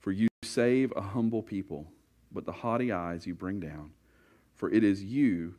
For 0.00 0.12
you 0.12 0.28
save 0.42 0.92
a 0.94 1.00
humble 1.00 1.42
people, 1.42 1.86
but 2.32 2.44
the 2.44 2.52
haughty 2.52 2.92
eyes 2.92 3.26
you 3.26 3.34
bring 3.34 3.60
down. 3.60 3.90
For 4.54 4.70
it 4.70 4.84
is 4.84 5.02
you 5.04 5.54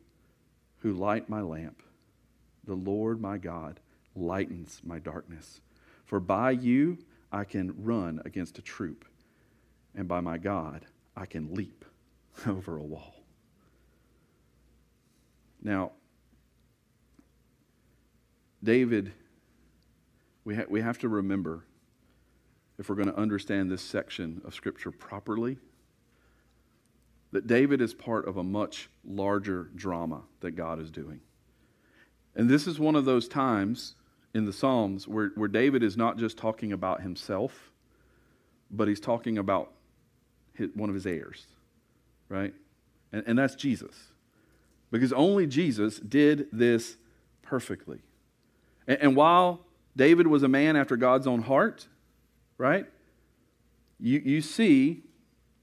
who 0.78 0.92
light 0.92 1.28
my 1.28 1.40
lamp. 1.40 1.82
The 2.64 2.74
Lord 2.74 3.20
my 3.20 3.38
God 3.38 3.80
lightens 4.14 4.80
my 4.84 4.98
darkness. 4.98 5.60
For 6.04 6.20
by 6.20 6.52
you 6.52 6.98
I 7.32 7.44
can 7.44 7.74
run 7.82 8.20
against 8.24 8.58
a 8.58 8.62
troop, 8.62 9.04
and 9.94 10.08
by 10.08 10.20
my 10.20 10.38
God 10.38 10.86
I 11.16 11.26
can 11.26 11.54
leap 11.54 11.84
over 12.46 12.76
a 12.76 12.82
wall. 12.82 13.14
Now, 15.62 15.92
David, 18.62 19.12
we, 20.44 20.56
ha- 20.56 20.64
we 20.68 20.80
have 20.80 20.98
to 20.98 21.08
remember, 21.08 21.64
if 22.78 22.88
we're 22.88 22.94
going 22.96 23.08
to 23.08 23.16
understand 23.16 23.70
this 23.70 23.82
section 23.82 24.40
of 24.44 24.54
Scripture 24.54 24.90
properly, 24.90 25.58
that 27.32 27.46
David 27.46 27.80
is 27.80 27.94
part 27.94 28.26
of 28.26 28.36
a 28.36 28.42
much 28.42 28.88
larger 29.04 29.70
drama 29.74 30.22
that 30.40 30.52
God 30.52 30.80
is 30.80 30.90
doing. 30.90 31.20
And 32.34 32.48
this 32.48 32.66
is 32.66 32.78
one 32.78 32.96
of 32.96 33.04
those 33.04 33.28
times 33.28 33.94
in 34.34 34.44
the 34.44 34.52
Psalms 34.52 35.06
where, 35.08 35.30
where 35.34 35.48
David 35.48 35.82
is 35.82 35.96
not 35.96 36.18
just 36.18 36.36
talking 36.36 36.72
about 36.72 37.02
himself, 37.02 37.72
but 38.70 38.88
he's 38.88 39.00
talking 39.00 39.38
about 39.38 39.72
his, 40.54 40.70
one 40.74 40.88
of 40.88 40.94
his 40.94 41.06
heirs, 41.06 41.46
right? 42.28 42.54
And, 43.12 43.24
and 43.26 43.38
that's 43.38 43.54
Jesus. 43.54 43.94
Because 44.90 45.12
only 45.12 45.46
Jesus 45.46 45.98
did 45.98 46.48
this 46.52 46.96
perfectly. 47.42 48.00
And, 48.86 48.98
and 49.00 49.16
while 49.16 49.60
David 49.96 50.26
was 50.26 50.42
a 50.42 50.48
man 50.48 50.76
after 50.76 50.96
God's 50.96 51.26
own 51.26 51.42
heart, 51.42 51.86
right? 52.58 52.86
You, 53.98 54.20
you 54.20 54.40
see 54.40 55.02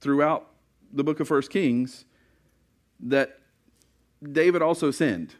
throughout 0.01 0.49
the 0.91 1.03
book 1.03 1.19
of 1.19 1.27
First 1.27 1.49
Kings 1.49 2.05
that 2.99 3.39
David 4.23 4.61
also 4.61 4.91
sinned. 4.91 5.35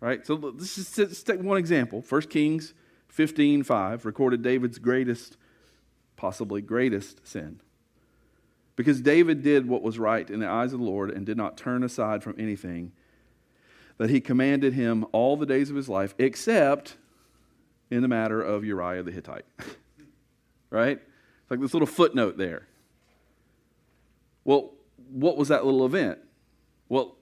Right? 0.00 0.26
So 0.26 0.34
let's 0.34 0.74
just, 0.74 1.26
take 1.26 1.40
one 1.40 1.58
example. 1.58 2.04
1 2.06 2.22
Kings 2.22 2.74
15 3.08 3.62
5 3.62 4.04
recorded 4.04 4.42
David's 4.42 4.78
greatest, 4.78 5.36
possibly 6.16 6.60
greatest 6.60 7.26
sin. 7.26 7.60
Because 8.74 9.00
David 9.00 9.42
did 9.42 9.68
what 9.68 9.82
was 9.82 9.98
right 9.98 10.28
in 10.28 10.40
the 10.40 10.48
eyes 10.48 10.72
of 10.72 10.80
the 10.80 10.86
Lord 10.86 11.10
and 11.10 11.24
did 11.24 11.36
not 11.36 11.56
turn 11.56 11.84
aside 11.84 12.22
from 12.22 12.34
anything 12.38 12.92
that 13.98 14.10
he 14.10 14.20
commanded 14.20 14.72
him 14.72 15.04
all 15.12 15.36
the 15.36 15.46
days 15.46 15.70
of 15.70 15.76
his 15.76 15.88
life, 15.88 16.14
except 16.18 16.96
in 17.90 18.02
the 18.02 18.08
matter 18.08 18.42
of 18.42 18.64
Uriah 18.64 19.02
the 19.02 19.12
Hittite. 19.12 19.44
right? 20.70 20.98
It's 20.98 21.50
like 21.50 21.60
this 21.60 21.74
little 21.74 21.86
footnote 21.86 22.38
there. 22.38 22.66
Well, 24.44 24.72
what 25.10 25.36
was 25.36 25.48
that 25.48 25.64
little 25.64 25.84
event? 25.86 26.18
Well, 26.88 27.16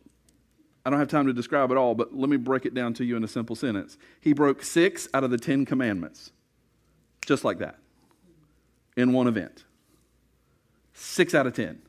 I 0.84 0.90
don't 0.90 0.98
have 0.98 1.08
time 1.08 1.26
to 1.26 1.32
describe 1.32 1.70
it 1.70 1.76
all, 1.76 1.94
but 1.94 2.14
let 2.14 2.30
me 2.30 2.36
break 2.36 2.64
it 2.64 2.74
down 2.74 2.94
to 2.94 3.04
you 3.04 3.16
in 3.16 3.24
a 3.24 3.28
simple 3.28 3.54
sentence. 3.54 3.98
He 4.20 4.32
broke 4.32 4.62
six 4.62 5.08
out 5.12 5.24
of 5.24 5.30
the 5.30 5.38
Ten 5.38 5.66
Commandments, 5.66 6.32
just 7.26 7.44
like 7.44 7.58
that, 7.58 7.78
in 8.96 9.12
one 9.12 9.26
event. 9.26 9.64
Six 10.94 11.34
out 11.34 11.46
of 11.46 11.54
ten. 11.54 11.80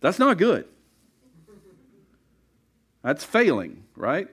That's 0.00 0.18
not 0.18 0.38
good. 0.38 0.66
That's 3.02 3.22
failing, 3.22 3.84
right? 3.96 4.28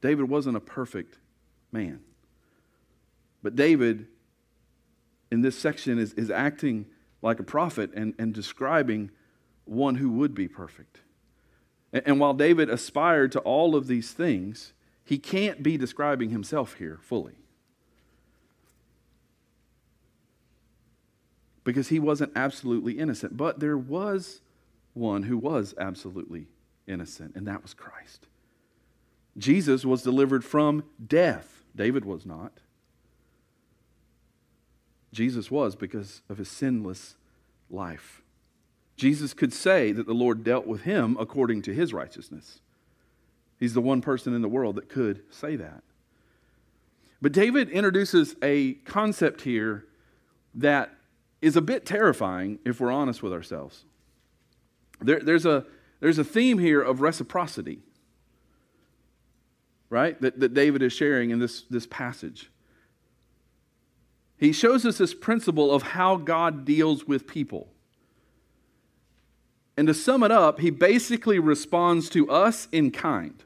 David 0.00 0.28
wasn't 0.28 0.56
a 0.56 0.60
perfect 0.60 1.18
man. 1.72 2.00
But 3.42 3.56
David, 3.56 4.06
in 5.30 5.42
this 5.42 5.58
section, 5.58 5.98
is, 5.98 6.12
is 6.14 6.30
acting 6.30 6.86
like 7.22 7.38
a 7.38 7.44
prophet 7.44 7.90
and, 7.94 8.14
and 8.18 8.34
describing 8.34 9.10
one 9.64 9.96
who 9.96 10.10
would 10.10 10.34
be 10.34 10.48
perfect. 10.48 11.00
And, 11.92 12.02
and 12.06 12.20
while 12.20 12.34
David 12.34 12.68
aspired 12.68 13.32
to 13.32 13.40
all 13.40 13.76
of 13.76 13.86
these 13.86 14.12
things, 14.12 14.72
he 15.04 15.18
can't 15.18 15.62
be 15.62 15.76
describing 15.76 16.30
himself 16.30 16.74
here 16.74 16.98
fully. 17.02 17.34
Because 21.62 21.88
he 21.88 22.00
wasn't 22.00 22.32
absolutely 22.34 22.98
innocent. 22.98 23.36
But 23.36 23.60
there 23.60 23.76
was 23.76 24.40
one 24.94 25.24
who 25.24 25.36
was 25.36 25.74
absolutely 25.78 26.48
innocent, 26.86 27.36
and 27.36 27.46
that 27.46 27.62
was 27.62 27.74
Christ. 27.74 28.26
Jesus 29.38 29.84
was 29.84 30.02
delivered 30.02 30.44
from 30.44 30.84
death. 31.04 31.64
David 31.76 32.04
was 32.04 32.26
not. 32.26 32.52
Jesus 35.12 35.50
was 35.50 35.74
because 35.76 36.22
of 36.28 36.38
his 36.38 36.48
sinless 36.48 37.16
life. 37.68 38.22
Jesus 38.96 39.32
could 39.32 39.52
say 39.52 39.92
that 39.92 40.06
the 40.06 40.12
Lord 40.12 40.44
dealt 40.44 40.66
with 40.66 40.82
him 40.82 41.16
according 41.18 41.62
to 41.62 41.74
his 41.74 41.92
righteousness. 41.92 42.60
He's 43.58 43.74
the 43.74 43.80
one 43.80 44.00
person 44.00 44.34
in 44.34 44.42
the 44.42 44.48
world 44.48 44.76
that 44.76 44.88
could 44.88 45.22
say 45.30 45.56
that. 45.56 45.82
But 47.22 47.32
David 47.32 47.68
introduces 47.70 48.36
a 48.42 48.74
concept 48.84 49.42
here 49.42 49.84
that 50.54 50.90
is 51.42 51.56
a 51.56 51.60
bit 51.60 51.86
terrifying 51.86 52.58
if 52.64 52.80
we're 52.80 52.90
honest 52.90 53.22
with 53.22 53.32
ourselves. 53.32 53.84
There, 55.00 55.20
there's, 55.20 55.46
a, 55.46 55.64
there's 56.00 56.18
a 56.18 56.24
theme 56.24 56.58
here 56.58 56.80
of 56.80 57.00
reciprocity, 57.00 57.80
right? 59.88 60.20
That, 60.20 60.40
that 60.40 60.54
David 60.54 60.82
is 60.82 60.92
sharing 60.92 61.30
in 61.30 61.38
this, 61.38 61.62
this 61.70 61.86
passage. 61.86 62.50
He 64.40 64.52
shows 64.52 64.86
us 64.86 64.96
this 64.96 65.12
principle 65.12 65.70
of 65.70 65.82
how 65.82 66.16
God 66.16 66.64
deals 66.64 67.06
with 67.06 67.26
people. 67.26 67.68
And 69.76 69.86
to 69.86 69.92
sum 69.92 70.22
it 70.22 70.32
up, 70.32 70.60
he 70.60 70.70
basically 70.70 71.38
responds 71.38 72.08
to 72.10 72.30
us 72.30 72.66
in 72.72 72.90
kind. 72.90 73.44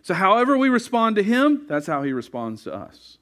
So, 0.00 0.14
however 0.14 0.56
we 0.56 0.70
respond 0.70 1.16
to 1.16 1.22
him, 1.22 1.66
that's 1.68 1.86
how 1.86 2.02
he 2.02 2.12
responds 2.12 2.64
to 2.64 2.74
us. 2.74 3.18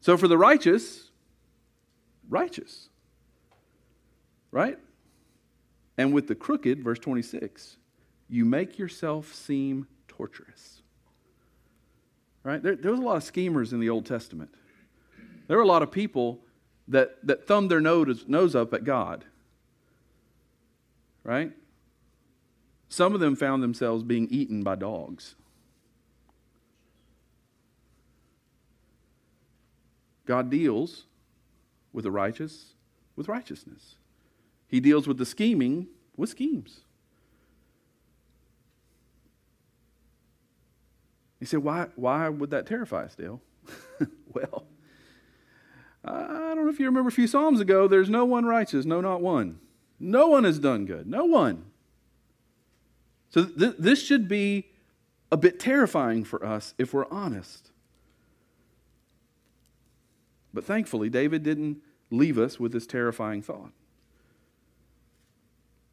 So, 0.00 0.16
for 0.16 0.28
the 0.28 0.38
righteous, 0.38 1.10
righteous. 2.30 2.88
Right? 4.50 4.78
And 5.98 6.14
with 6.14 6.26
the 6.26 6.34
crooked, 6.34 6.82
verse 6.82 6.98
26, 6.98 7.76
you 8.30 8.46
make 8.46 8.78
yourself 8.78 9.34
seem 9.34 9.86
torturous. 10.08 10.80
Right? 12.42 12.62
There, 12.62 12.76
there 12.76 12.92
was 12.92 13.00
a 13.00 13.02
lot 13.02 13.16
of 13.16 13.24
schemers 13.24 13.74
in 13.74 13.80
the 13.80 13.90
Old 13.90 14.06
Testament. 14.06 14.54
There 15.50 15.58
are 15.58 15.62
a 15.62 15.66
lot 15.66 15.82
of 15.82 15.90
people 15.90 16.38
that, 16.86 17.16
that 17.24 17.44
thumbed 17.44 17.72
their 17.72 17.80
nose, 17.80 18.24
nose 18.28 18.54
up 18.54 18.72
at 18.72 18.84
God. 18.84 19.24
Right? 21.24 21.50
Some 22.88 23.14
of 23.14 23.20
them 23.20 23.34
found 23.34 23.60
themselves 23.60 24.04
being 24.04 24.28
eaten 24.30 24.62
by 24.62 24.76
dogs. 24.76 25.34
God 30.24 30.50
deals 30.50 31.06
with 31.92 32.04
the 32.04 32.12
righteous 32.12 32.74
with 33.16 33.26
righteousness. 33.26 33.96
He 34.68 34.78
deals 34.78 35.08
with 35.08 35.18
the 35.18 35.26
scheming 35.26 35.88
with 36.16 36.30
schemes. 36.30 36.82
He 41.40 41.44
said, 41.44 41.64
why, 41.64 41.88
why 41.96 42.28
would 42.28 42.50
that 42.50 42.66
terrify 42.66 43.06
us, 43.06 43.16
Dale? 43.16 43.40
well, 44.32 44.69
I 46.10 46.54
don't 46.54 46.64
know 46.64 46.68
if 46.68 46.80
you 46.80 46.86
remember 46.86 47.08
a 47.08 47.12
few 47.12 47.26
Psalms 47.26 47.60
ago, 47.60 47.88
there's 47.88 48.10
no 48.10 48.24
one 48.24 48.44
righteous, 48.44 48.84
no, 48.84 49.00
not 49.00 49.20
one. 49.20 49.58
No 49.98 50.28
one 50.28 50.44
has 50.44 50.58
done 50.58 50.86
good. 50.86 51.06
No 51.06 51.24
one. 51.24 51.66
So 53.28 53.44
th- 53.44 53.76
this 53.78 54.04
should 54.04 54.28
be 54.28 54.66
a 55.30 55.36
bit 55.36 55.60
terrifying 55.60 56.24
for 56.24 56.44
us 56.44 56.74
if 56.78 56.92
we're 56.92 57.08
honest. 57.10 57.70
But 60.52 60.64
thankfully, 60.64 61.08
David 61.08 61.42
didn't 61.42 61.78
leave 62.10 62.38
us 62.38 62.58
with 62.58 62.72
this 62.72 62.86
terrifying 62.86 63.42
thought. 63.42 63.72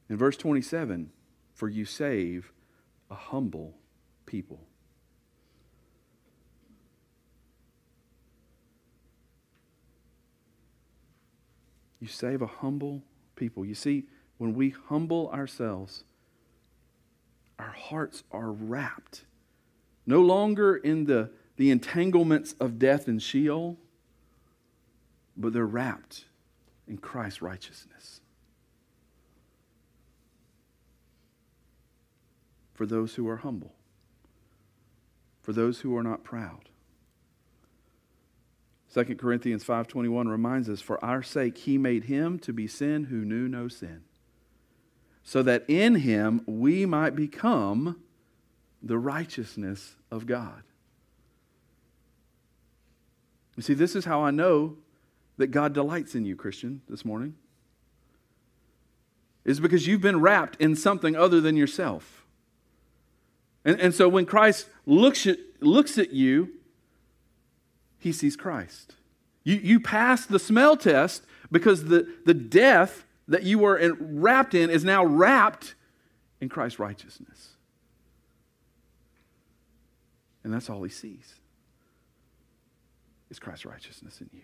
In 0.10 0.17
verse 0.17 0.38
27, 0.38 1.12
for 1.53 1.67
you 1.67 1.86
save 1.86 2.51
a 3.12 3.15
humble 3.15 3.75
people. 4.25 4.62
You 12.00 12.08
save 12.08 12.42
a 12.42 12.48
humble 12.48 13.04
people. 13.36 13.66
You 13.66 13.76
see, 13.76 14.06
when 14.38 14.54
we 14.54 14.70
humble 14.88 15.30
ourselves, 15.32 16.04
our 17.58 17.72
hearts 17.72 18.24
are 18.32 18.52
wrapped 18.52 19.24
no 20.08 20.22
longer 20.22 20.78
in 20.78 21.04
the, 21.04 21.30
the 21.58 21.70
entanglements 21.70 22.56
of 22.60 22.80
death 22.80 23.08
and 23.08 23.22
Sheol, 23.22 23.78
but 25.36 25.54
they're 25.54 25.66
wrapped 25.66 26.24
in 26.88 26.98
Christ's 26.98 27.42
righteousness. 27.42 28.22
For 32.74 32.86
those 32.86 33.16
who 33.16 33.28
are 33.28 33.38
humble, 33.38 33.74
for 35.42 35.52
those 35.52 35.82
who 35.82 35.96
are 35.98 36.04
not 36.04 36.24
proud. 36.24 36.70
2 38.98 39.16
Corinthians 39.16 39.64
5:21 39.64 40.28
reminds 40.28 40.70
us 40.70 40.82
for 40.82 41.04
our 41.06 41.22
sake 41.22 41.56
he 41.60 41.78
made 41.78 42.06
him 42.06 42.40
to 42.40 42.52
be 42.52 42.66
sin 42.66 43.06
who 43.06 43.24
knew 43.24 43.48
no 43.48 43.68
sin 43.68 44.02
so 45.24 45.44
that 45.44 45.64
in 45.68 45.96
him 45.96 46.42
we 46.48 46.84
might 46.86 47.16
become 47.16 48.02
the 48.82 48.98
righteousness 48.98 49.98
of 50.10 50.26
God. 50.26 50.64
You 53.56 53.62
see 53.62 53.76
this 53.76 53.96
is 53.96 54.06
how 54.06 54.24
I 54.24 54.32
know 54.32 54.78
that 55.38 55.48
God 55.48 55.74
delights 55.74 56.16
in 56.16 56.26
you 56.26 56.36
Christian 56.36 56.82
this 56.90 57.06
morning 57.06 57.36
is 59.46 59.60
because 59.60 59.86
you've 59.86 60.02
been 60.02 60.22
wrapped 60.22 60.60
in 60.60 60.76
something 60.76 61.16
other 61.16 61.40
than 61.40 61.56
yourself. 61.56 62.26
And, 63.64 63.80
and 63.80 63.94
so 63.94 64.10
when 64.10 64.26
Christ 64.26 64.70
looks 64.88 65.28
at, 65.28 65.38
looks 65.60 66.00
at 66.00 66.14
you, 66.14 66.57
he 68.08 68.13
sees 68.13 68.36
Christ. 68.36 68.96
You, 69.43 69.56
you 69.56 69.80
pass 69.80 70.26
the 70.26 70.39
smell 70.39 70.76
test 70.76 71.24
because 71.52 71.86
the, 71.86 72.08
the 72.26 72.34
death 72.34 73.06
that 73.28 73.43
you 73.43 73.60
were 73.60 73.78
in, 73.78 74.20
wrapped 74.22 74.54
in 74.54 74.70
is 74.70 74.84
now 74.84 75.06
wrapped 75.06 75.76
in 76.41 76.50
Christ's 76.50 76.80
righteousness. 76.80 77.50
And 80.43 80.54
that's 80.54 80.70
all 80.70 80.82
he 80.84 80.89
sees 80.89 81.36
is 83.30 83.39
Christ's 83.39 83.65
righteousness 83.65 84.22
in 84.22 84.30
you. 84.32 84.41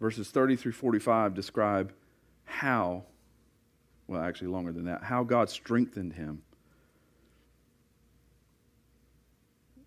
Verses 0.00 0.30
30 0.30 0.56
through 0.56 0.72
45 0.72 1.34
describe 1.34 1.92
how, 2.44 3.04
well, 4.08 4.20
actually 4.20 4.48
longer 4.48 4.72
than 4.72 4.86
that, 4.86 5.04
how 5.04 5.22
God 5.22 5.48
strengthened 5.48 6.14
him 6.14 6.42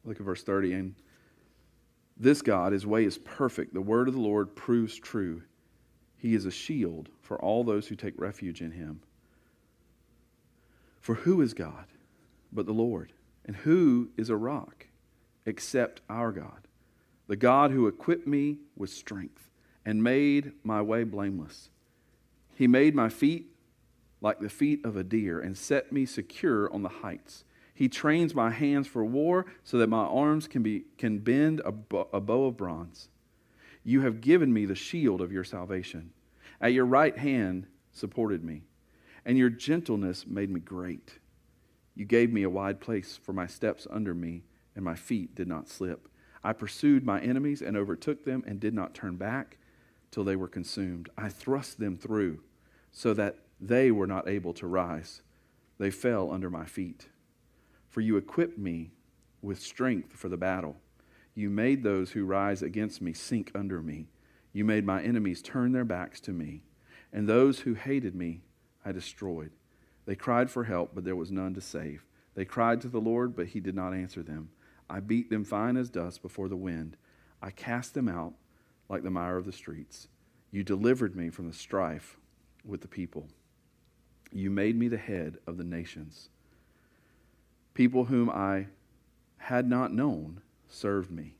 Look 0.06 0.20
at 0.20 0.26
verse 0.26 0.44
30. 0.44 0.74
And 0.74 0.96
this 2.18 2.42
God, 2.42 2.74
his 2.74 2.86
way 2.86 3.06
is 3.06 3.18
perfect. 3.18 3.74
The 3.74 3.82
word 3.82 4.08
of 4.08 4.14
the 4.14 4.20
Lord 4.20 4.56
proves 4.56 4.96
true. 4.98 5.44
He 6.18 6.36
is 6.36 6.46
a 6.46 6.52
shield 6.52 7.10
for 7.22 7.40
all 7.42 7.64
those 7.64 7.88
who 7.88 7.96
take 7.96 8.14
refuge 8.18 8.62
in 8.62 8.72
him. 8.72 9.02
For 11.00 11.16
who 11.16 11.42
is 11.42 11.54
God 11.54 11.86
but 12.52 12.66
the 12.66 12.74
Lord? 12.74 13.12
And 13.46 13.58
who 13.58 14.10
is 14.18 14.30
a 14.30 14.38
rock 14.38 14.88
except 15.46 16.02
our 16.10 16.32
God? 16.32 16.68
The 17.28 17.36
God 17.36 17.72
who 17.72 17.88
equipped 17.88 18.28
me 18.28 18.60
with 18.78 18.90
strength 18.90 19.50
and 19.86 20.04
made 20.04 20.54
my 20.64 20.82
way 20.82 21.04
blameless. 21.04 21.70
He 22.56 22.68
made 22.68 22.96
my 22.96 23.10
feet 23.10 23.48
like 24.22 24.40
the 24.40 24.50
feet 24.50 24.86
of 24.86 24.96
a 24.96 25.04
deer 25.04 25.40
and 25.42 25.58
set 25.58 25.92
me 25.92 26.06
secure 26.06 26.74
on 26.74 26.84
the 26.84 26.90
heights. 26.90 27.44
He 27.74 27.90
trains 27.90 28.36
my 28.36 28.52
hands 28.52 28.88
for 28.88 29.04
war 29.04 29.46
so 29.64 29.78
that 29.80 29.90
my 29.90 30.04
arms 30.04 30.48
can, 30.48 30.62
be, 30.62 30.86
can 30.98 31.20
bend 31.20 31.62
a, 31.66 31.72
bow, 31.72 32.08
a 32.14 32.22
bow 32.22 32.46
of 32.46 32.58
bronze. 32.58 33.10
You 33.84 34.02
have 34.02 34.22
given 34.22 34.54
me 34.54 34.66
the 34.66 34.76
shield 34.76 35.22
of 35.22 35.32
your 35.32 35.44
salvation. 35.44 36.12
At 36.62 36.74
your 36.74 36.86
right 36.86 37.18
hand 37.18 37.66
supported 37.92 38.44
me, 38.44 38.64
and 39.26 39.38
your 39.38 39.50
gentleness 39.50 40.26
made 40.28 40.50
me 40.50 40.60
great. 40.60 41.20
You 41.96 42.06
gave 42.06 42.32
me 42.32 42.44
a 42.44 42.50
wide 42.50 42.80
place 42.80 43.18
for 43.22 43.34
my 43.34 43.48
steps 43.48 43.88
under 43.90 44.14
me, 44.14 44.44
and 44.76 44.86
my 44.86 44.96
feet 44.96 45.36
did 45.36 45.48
not 45.48 45.68
slip. 45.68 46.08
I 46.44 46.54
pursued 46.54 47.06
my 47.06 47.22
enemies 47.22 47.62
and 47.62 47.76
overtook 47.76 48.24
them 48.24 48.44
and 48.46 48.60
did 48.60 48.74
not 48.74 48.94
turn 48.94 49.16
back 49.16 49.58
till 50.12 50.24
they 50.24 50.36
were 50.36 50.48
consumed. 50.48 51.10
I 51.18 51.30
thrust 51.30 51.80
them 51.80 51.98
through 51.98 52.42
so 52.92 53.14
that 53.16 53.38
they 53.60 53.92
were 53.92 54.08
not 54.08 54.28
able 54.28 54.54
to 54.54 54.68
rise. 54.68 55.22
They 55.80 55.90
fell 55.90 56.32
under 56.32 56.50
my 56.50 56.66
feet 56.66 57.08
for 57.94 58.02
you 58.02 58.18
equipped 58.18 58.58
me 58.58 58.90
with 59.44 59.62
strength 59.62 60.14
for 60.14 60.28
the 60.28 60.36
battle. 60.36 60.78
You 61.36 61.52
made 61.52 61.84
those 61.84 62.12
who 62.12 62.26
rise 62.26 62.64
against 62.64 63.04
me 63.04 63.14
sink 63.14 63.52
under 63.54 63.84
me. 63.84 64.08
You 64.52 64.66
made 64.66 64.84
my 64.84 65.04
enemies 65.04 65.44
turn 65.44 65.74
their 65.74 65.86
backs 65.86 66.20
to 66.22 66.32
me, 66.32 66.64
and 67.12 67.30
those 67.30 67.60
who 67.60 67.76
hated 67.76 68.16
me 68.16 68.42
I 68.84 68.92
destroyed. 68.94 69.52
They 70.08 70.16
cried 70.16 70.50
for 70.50 70.64
help, 70.64 70.96
but 70.96 71.06
there 71.06 71.16
was 71.16 71.32
none 71.32 71.54
to 71.54 71.62
save. 71.62 72.04
They 72.34 72.46
cried 72.46 72.82
to 72.82 72.88
the 72.88 73.00
Lord, 73.00 73.36
but 73.36 73.48
he 73.48 73.60
did 73.60 73.76
not 73.76 73.94
answer 73.94 74.24
them. 74.24 74.50
I 74.90 75.00
beat 75.00 75.30
them 75.30 75.46
fine 75.46 75.78
as 75.78 75.92
dust 75.92 76.24
before 76.24 76.50
the 76.50 76.56
wind. 76.56 76.98
I 77.44 77.52
cast 77.52 77.94
them 77.94 78.10
out 78.10 78.34
like 78.90 79.04
the 79.04 79.12
mire 79.12 79.38
of 79.38 79.46
the 79.46 79.52
streets. 79.52 80.08
You 80.50 80.64
delivered 80.64 81.16
me 81.16 81.30
from 81.30 81.48
the 81.48 81.54
strife 81.54 82.18
with 82.66 82.82
the 82.82 82.88
people. 82.88 83.28
You 84.32 84.50
made 84.50 84.76
me 84.76 84.88
the 84.88 84.98
head 84.98 85.38
of 85.46 85.58
the 85.58 85.64
nations. 85.64 86.30
People 87.74 88.06
whom 88.06 88.30
I 88.30 88.68
had 89.38 89.68
not 89.68 89.94
known 89.94 90.42
served 90.68 91.12
me. 91.12 91.36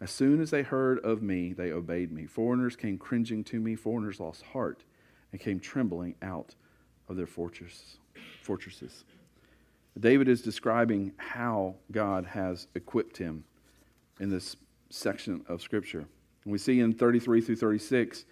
As 0.00 0.10
soon 0.10 0.40
as 0.40 0.50
they 0.50 0.62
heard 0.62 0.98
of 1.00 1.22
me, 1.22 1.52
they 1.52 1.72
obeyed 1.72 2.12
me. 2.12 2.26
Foreigners 2.26 2.76
came 2.76 2.98
cringing 2.98 3.44
to 3.44 3.60
me. 3.60 3.74
Foreigners 3.74 4.20
lost 4.20 4.42
heart 4.42 4.84
and 5.32 5.40
came 5.40 5.58
trembling 5.58 6.14
out 6.22 6.54
of 7.08 7.16
their 7.16 7.26
fortress, 7.26 7.98
fortresses. 8.42 9.04
David 9.98 10.28
is 10.28 10.42
describing 10.42 11.12
how 11.16 11.76
God 11.92 12.26
has 12.26 12.66
equipped 12.74 13.16
him 13.16 13.44
in 14.20 14.28
this 14.28 14.56
section 14.90 15.44
of 15.48 15.62
Scripture. 15.62 16.04
And 16.44 16.52
we 16.52 16.58
see 16.58 16.80
in 16.80 16.92
33 16.92 17.40
through 17.40 17.56
36 17.56 18.24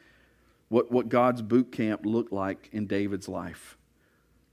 what, 0.69 0.91
what 0.91 1.09
God's 1.09 1.43
boot 1.43 1.71
camp 1.71 2.05
looked 2.05 2.33
like 2.33 2.69
in 2.73 2.87
David's 2.87 3.29
life. 3.29 3.77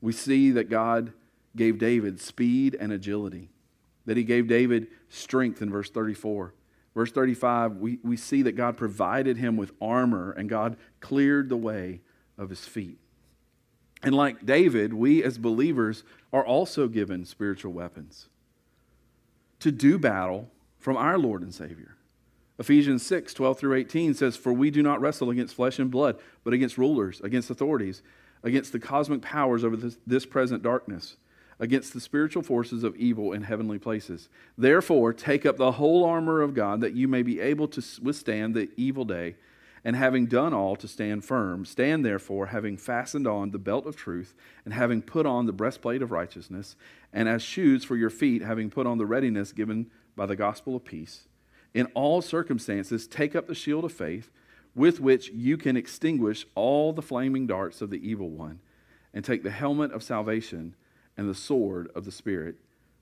We 0.01 0.11
see 0.11 0.51
that 0.51 0.69
God 0.69 1.13
gave 1.59 1.77
David 1.77 2.21
speed 2.21 2.75
and 2.79 2.93
agility, 2.93 3.49
that 4.05 4.15
he 4.15 4.23
gave 4.23 4.47
David 4.47 4.87
strength 5.09 5.61
in 5.61 5.69
verse 5.69 5.89
34. 5.89 6.53
Verse 6.95 7.11
35, 7.11 7.75
we, 7.75 7.99
we 8.01 8.15
see 8.15 8.41
that 8.43 8.53
God 8.53 8.77
provided 8.77 9.35
him 9.35 9.57
with 9.57 9.73
armor 9.81 10.31
and 10.31 10.49
God 10.49 10.77
cleared 11.01 11.49
the 11.49 11.57
way 11.57 11.99
of 12.37 12.49
his 12.49 12.65
feet. 12.65 12.97
And 14.01 14.15
like 14.15 14.45
David, 14.45 14.93
we 14.93 15.21
as 15.21 15.37
believers 15.37 16.03
are 16.31 16.45
also 16.45 16.87
given 16.87 17.25
spiritual 17.25 17.73
weapons 17.73 18.29
to 19.59 19.69
do 19.69 19.99
battle 19.99 20.49
from 20.77 20.95
our 20.95 21.17
Lord 21.17 21.41
and 21.41 21.53
Savior. 21.53 21.97
Ephesians 22.57 23.05
6, 23.05 23.33
12 23.33 23.59
through 23.59 23.75
18 23.75 24.13
says, 24.13 24.37
For 24.37 24.53
we 24.53 24.71
do 24.71 24.81
not 24.81 25.01
wrestle 25.01 25.29
against 25.29 25.55
flesh 25.55 25.77
and 25.77 25.91
blood, 25.91 26.17
but 26.45 26.53
against 26.53 26.77
rulers, 26.77 27.19
against 27.19 27.49
authorities, 27.49 28.01
against 28.43 28.71
the 28.71 28.79
cosmic 28.79 29.21
powers 29.21 29.65
over 29.65 29.75
this, 29.75 29.97
this 30.07 30.25
present 30.25 30.63
darkness 30.63 31.17
against 31.59 31.93
the 31.93 31.99
spiritual 31.99 32.41
forces 32.41 32.83
of 32.83 32.95
evil 32.95 33.33
in 33.33 33.43
heavenly 33.43 33.77
places. 33.77 34.29
Therefore, 34.57 35.11
take 35.11 35.45
up 35.45 35.57
the 35.57 35.73
whole 35.73 36.05
armor 36.05 36.41
of 36.41 36.53
God 36.53 36.79
that 36.81 36.95
you 36.95 37.07
may 37.07 37.21
be 37.21 37.39
able 37.39 37.67
to 37.69 37.83
withstand 38.01 38.55
the 38.55 38.69
evil 38.77 39.03
day, 39.03 39.35
and 39.83 39.95
having 39.95 40.25
done 40.25 40.53
all, 40.53 40.75
to 40.75 40.87
stand 40.87 41.23
firm. 41.23 41.65
Stand 41.65 42.05
therefore, 42.05 42.47
having 42.47 42.77
fastened 42.77 43.27
on 43.27 43.51
the 43.51 43.57
belt 43.57 43.85
of 43.85 43.95
truth, 43.95 44.33
and 44.65 44.73
having 44.73 45.01
put 45.01 45.25
on 45.25 45.45
the 45.45 45.53
breastplate 45.53 46.01
of 46.01 46.11
righteousness, 46.11 46.75
and 47.13 47.29
as 47.29 47.41
shoes 47.41 47.83
for 47.83 47.95
your 47.95 48.09
feet, 48.09 48.41
having 48.41 48.69
put 48.69 48.87
on 48.87 48.97
the 48.97 49.05
readiness 49.05 49.51
given 49.51 49.89
by 50.15 50.25
the 50.25 50.35
gospel 50.35 50.75
of 50.75 50.83
peace. 50.83 51.27
In 51.73 51.85
all 51.87 52.21
circumstances, 52.21 53.07
take 53.07 53.35
up 53.35 53.47
the 53.47 53.55
shield 53.55 53.85
of 53.85 53.93
faith, 53.93 54.29
with 54.75 54.99
which 54.99 55.29
you 55.29 55.57
can 55.57 55.77
extinguish 55.77 56.45
all 56.55 56.93
the 56.93 57.01
flaming 57.01 57.47
darts 57.47 57.81
of 57.81 57.89
the 57.89 58.07
evil 58.07 58.29
one, 58.29 58.59
and 59.13 59.23
take 59.25 59.43
the 59.43 59.49
helmet 59.49 59.91
of 59.91 60.03
salvation 60.03 60.75
and 61.19 61.29
the 61.29 61.35
sword 61.35 61.91
of 61.95 62.05
the 62.05 62.13
Spirit, 62.13 62.55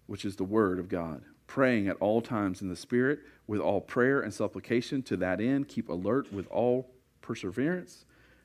which 0.07 0.25
is 0.25 0.37
the 0.37 0.43
Word 0.43 0.79
of 0.79 0.89
God. 0.89 1.21
praying 1.45 1.87
at 1.87 1.95
all 2.01 2.19
times 2.19 2.61
in 2.61 2.67
the 2.67 2.75
Spirit 2.75 3.19
with 3.45 3.61
all 3.61 3.79
prayer 3.79 4.19
and 4.19 4.33
supplication. 4.33 5.01
To 5.03 5.15
that 5.17 5.39
end, 5.39 5.69
keep 5.69 5.87
alert 5.87 6.33
with 6.33 6.45
all 6.47 6.89
perseverance, 7.21 8.03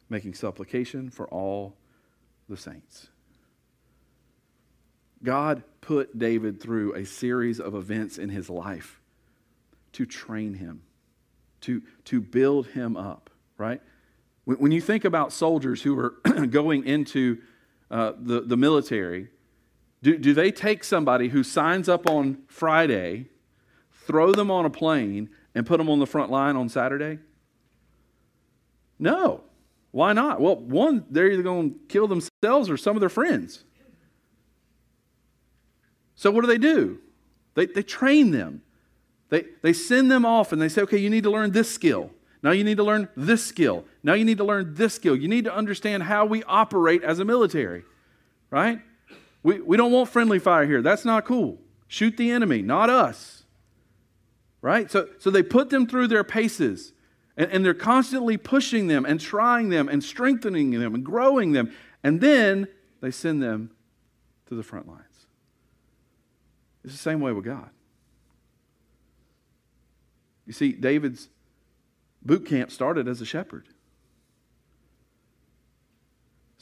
making 0.08 0.35
supplication 0.35 1.11
for 1.11 1.26
all 1.26 1.74
the 2.48 2.56
saints. 2.56 3.08
God 5.24 5.64
put 5.80 6.16
David 6.16 6.61
through 6.61 6.94
a 6.94 7.04
series 7.04 7.58
of 7.58 7.74
events 7.74 8.18
in 8.18 8.28
his 8.28 8.48
life 8.48 9.00
to 9.92 10.06
train 10.06 10.54
him, 10.54 10.82
to, 11.62 11.82
to 12.04 12.20
build 12.20 12.68
him 12.68 12.96
up, 12.96 13.30
right? 13.56 13.80
When, 14.44 14.58
when 14.58 14.70
you 14.70 14.80
think 14.80 15.04
about 15.04 15.32
soldiers 15.32 15.82
who 15.82 15.98
are 15.98 16.11
going 16.46 16.85
into 16.85 17.38
uh, 17.90 18.12
the, 18.16 18.42
the 18.42 18.56
military, 18.56 19.28
do, 20.02 20.18
do 20.18 20.34
they 20.34 20.50
take 20.50 20.82
somebody 20.82 21.28
who 21.28 21.42
signs 21.42 21.88
up 21.88 22.08
on 22.08 22.42
Friday, 22.48 23.26
throw 23.92 24.32
them 24.32 24.50
on 24.50 24.64
a 24.64 24.70
plane, 24.70 25.30
and 25.54 25.64
put 25.64 25.78
them 25.78 25.88
on 25.88 26.00
the 26.00 26.06
front 26.06 26.30
line 26.30 26.56
on 26.56 26.68
Saturday? 26.68 27.18
No. 28.98 29.44
Why 29.92 30.12
not? 30.12 30.40
Well, 30.40 30.56
one, 30.56 31.04
they're 31.10 31.30
either 31.30 31.42
going 31.42 31.72
to 31.72 31.78
kill 31.88 32.08
themselves 32.08 32.70
or 32.70 32.76
some 32.76 32.96
of 32.96 33.00
their 33.00 33.08
friends. 33.08 33.64
So 36.14 36.30
what 36.30 36.40
do 36.40 36.46
they 36.46 36.58
do? 36.58 36.98
They, 37.54 37.66
they 37.66 37.82
train 37.82 38.30
them. 38.30 38.62
They, 39.28 39.44
they 39.62 39.72
send 39.72 40.10
them 40.10 40.24
off 40.24 40.52
and 40.52 40.60
they 40.60 40.68
say, 40.68 40.82
okay, 40.82 40.98
you 40.98 41.10
need 41.10 41.24
to 41.24 41.30
learn 41.30 41.52
this 41.52 41.72
skill. 41.72 42.10
Now 42.42 42.50
you 42.50 42.64
need 42.64 42.76
to 42.78 42.84
learn 42.84 43.08
this 43.16 43.44
skill. 43.44 43.84
Now 44.02 44.14
you 44.14 44.24
need 44.24 44.38
to 44.38 44.44
learn 44.44 44.74
this 44.74 44.94
skill. 44.94 45.14
You 45.14 45.28
need 45.28 45.44
to 45.44 45.54
understand 45.54 46.02
how 46.02 46.24
we 46.24 46.42
operate 46.44 47.02
as 47.04 47.18
a 47.18 47.24
military, 47.24 47.84
right? 48.50 48.80
We, 49.42 49.61
we 49.61 49.76
don't 49.76 49.92
want 49.92 50.09
friendly 50.09 50.38
fire 50.38 50.66
here. 50.66 50.83
That's 50.83 51.05
not 51.05 51.24
cool. 51.24 51.59
Shoot 51.88 52.16
the 52.16 52.31
enemy, 52.31 52.62
not 52.62 52.88
us. 52.88 53.44
Right? 54.61 54.90
So, 54.90 55.09
so 55.18 55.31
they 55.31 55.42
put 55.42 55.70
them 55.70 55.87
through 55.87 56.09
their 56.09 56.24
paces, 56.24 56.92
and, 57.37 57.50
and 57.50 57.64
they're 57.64 57.74
constantly 57.74 58.37
pushing 58.37 58.87
them 58.87 59.05
and 59.05 59.20
trying 59.20 59.70
them 59.70 59.88
and 59.88 60.02
strengthening 60.02 60.70
them 60.70 60.94
and 60.94 61.05
growing 61.05 61.52
them. 61.52 61.72
And 62.05 62.20
then 62.20 62.68
they 63.00 63.11
send 63.11 63.42
them 63.42 63.70
to 64.46 64.55
the 64.55 64.62
front 64.62 64.87
lines. 64.88 65.26
It's 66.85 66.92
the 66.92 66.98
same 66.98 67.20
way 67.20 67.33
with 67.33 67.44
God. 67.44 67.70
You 70.46 70.52
see, 70.52 70.72
David's 70.72 71.28
boot 72.24 72.46
camp 72.46 72.70
started 72.70 73.09
as 73.09 73.20
a 73.20 73.24
shepherd. 73.24 73.68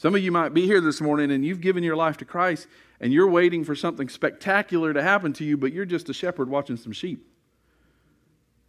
Some 0.01 0.15
of 0.15 0.23
you 0.23 0.31
might 0.31 0.51
be 0.51 0.65
here 0.65 0.81
this 0.81 0.99
morning 0.99 1.29
and 1.29 1.45
you've 1.45 1.61
given 1.61 1.83
your 1.83 1.95
life 1.95 2.17
to 2.17 2.25
Christ 2.25 2.65
and 2.99 3.13
you're 3.13 3.29
waiting 3.29 3.63
for 3.63 3.75
something 3.75 4.09
spectacular 4.09 4.93
to 4.93 5.03
happen 5.03 5.31
to 5.33 5.43
you, 5.43 5.57
but 5.57 5.73
you're 5.73 5.85
just 5.85 6.09
a 6.09 6.13
shepherd 6.13 6.49
watching 6.49 6.75
some 6.75 6.91
sheep. 6.91 7.23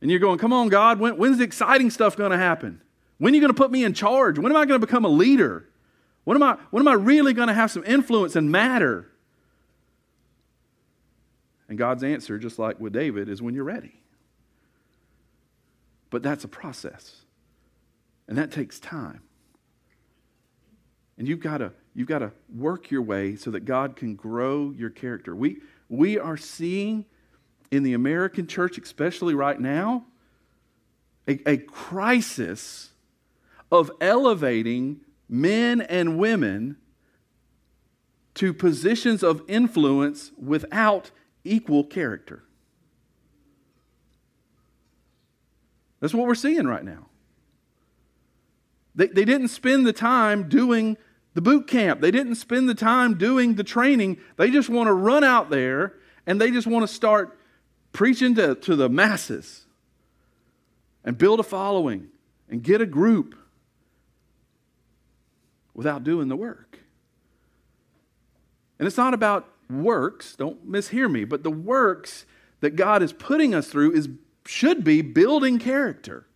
And 0.02 0.10
you're 0.10 0.20
going, 0.20 0.36
Come 0.36 0.52
on, 0.52 0.68
God, 0.68 1.00
when, 1.00 1.16
when's 1.16 1.38
the 1.38 1.44
exciting 1.44 1.88
stuff 1.88 2.18
going 2.18 2.32
to 2.32 2.36
happen? 2.36 2.82
When 3.16 3.32
are 3.32 3.34
you 3.34 3.40
going 3.40 3.48
to 3.48 3.56
put 3.56 3.70
me 3.70 3.82
in 3.82 3.94
charge? 3.94 4.38
When 4.38 4.52
am 4.52 4.58
I 4.58 4.66
going 4.66 4.78
to 4.78 4.86
become 4.86 5.06
a 5.06 5.08
leader? 5.08 5.66
When 6.24 6.36
am 6.36 6.42
I, 6.42 6.58
when 6.70 6.82
am 6.82 6.88
I 6.88 7.02
really 7.02 7.32
going 7.32 7.48
to 7.48 7.54
have 7.54 7.70
some 7.70 7.84
influence 7.84 8.36
and 8.36 8.52
matter? 8.52 9.10
And 11.66 11.78
God's 11.78 12.04
answer, 12.04 12.36
just 12.36 12.58
like 12.58 12.78
with 12.78 12.92
David, 12.92 13.30
is 13.30 13.40
when 13.40 13.54
you're 13.54 13.64
ready. 13.64 14.02
But 16.10 16.22
that's 16.22 16.44
a 16.44 16.48
process, 16.48 17.22
and 18.28 18.36
that 18.36 18.52
takes 18.52 18.78
time. 18.78 19.22
And 21.18 21.28
you've 21.28 21.40
got 21.40 21.58
to 21.58 21.72
you've 21.94 22.08
got 22.08 22.20
to 22.20 22.32
work 22.54 22.90
your 22.90 23.02
way 23.02 23.36
so 23.36 23.50
that 23.50 23.64
God 23.64 23.96
can 23.96 24.14
grow 24.14 24.70
your 24.70 24.90
character. 24.90 25.36
We 25.36 25.58
we 25.88 26.18
are 26.18 26.36
seeing 26.36 27.04
in 27.70 27.82
the 27.82 27.94
American 27.94 28.46
church, 28.46 28.78
especially 28.78 29.34
right 29.34 29.58
now, 29.58 30.04
a, 31.26 31.40
a 31.48 31.56
crisis 31.58 32.90
of 33.70 33.90
elevating 34.00 35.00
men 35.28 35.80
and 35.80 36.18
women 36.18 36.76
to 38.34 38.52
positions 38.52 39.22
of 39.22 39.42
influence 39.48 40.32
without 40.38 41.10
equal 41.44 41.84
character. 41.84 42.44
That's 46.00 46.12
what 46.12 46.26
we're 46.26 46.34
seeing 46.34 46.66
right 46.66 46.84
now. 46.84 47.06
They, 48.94 49.06
they 49.06 49.24
didn't 49.24 49.48
spend 49.48 49.86
the 49.86 49.92
time 49.92 50.48
doing 50.48 50.96
the 51.34 51.40
boot 51.40 51.66
camp. 51.66 52.00
They 52.00 52.10
didn't 52.10 52.34
spend 52.34 52.68
the 52.68 52.74
time 52.74 53.16
doing 53.16 53.54
the 53.54 53.64
training. 53.64 54.18
They 54.36 54.50
just 54.50 54.68
want 54.68 54.88
to 54.88 54.92
run 54.92 55.24
out 55.24 55.50
there 55.50 55.94
and 56.26 56.40
they 56.40 56.50
just 56.50 56.66
want 56.66 56.86
to 56.86 56.92
start 56.92 57.38
preaching 57.92 58.34
to, 58.34 58.54
to 58.56 58.76
the 58.76 58.88
masses 58.88 59.66
and 61.04 61.16
build 61.16 61.40
a 61.40 61.42
following 61.42 62.08
and 62.48 62.62
get 62.62 62.80
a 62.80 62.86
group 62.86 63.34
without 65.74 66.04
doing 66.04 66.28
the 66.28 66.36
work. 66.36 66.78
And 68.78 68.86
it's 68.86 68.96
not 68.96 69.14
about 69.14 69.48
works, 69.70 70.36
don't 70.36 70.70
mishear 70.70 71.10
me, 71.10 71.24
but 71.24 71.42
the 71.42 71.50
works 71.50 72.26
that 72.60 72.76
God 72.76 73.02
is 73.02 73.12
putting 73.12 73.54
us 73.54 73.68
through 73.68 73.92
is 73.92 74.08
should 74.46 74.84
be 74.84 75.02
building 75.02 75.58
character. 75.58 76.26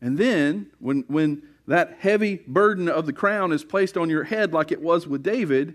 And 0.00 0.16
then, 0.16 0.70
when, 0.78 1.04
when 1.08 1.42
that 1.66 1.98
heavy 2.00 2.36
burden 2.46 2.88
of 2.88 3.06
the 3.06 3.12
crown 3.12 3.52
is 3.52 3.64
placed 3.64 3.96
on 3.96 4.08
your 4.08 4.24
head, 4.24 4.52
like 4.52 4.70
it 4.70 4.80
was 4.80 5.06
with 5.06 5.22
David, 5.22 5.74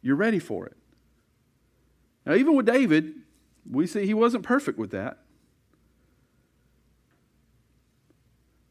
you're 0.00 0.16
ready 0.16 0.38
for 0.38 0.66
it. 0.66 0.76
Now, 2.24 2.34
even 2.34 2.54
with 2.54 2.66
David, 2.66 3.14
we 3.70 3.86
see 3.86 4.06
he 4.06 4.14
wasn't 4.14 4.44
perfect 4.44 4.78
with 4.78 4.90
that. 4.92 5.18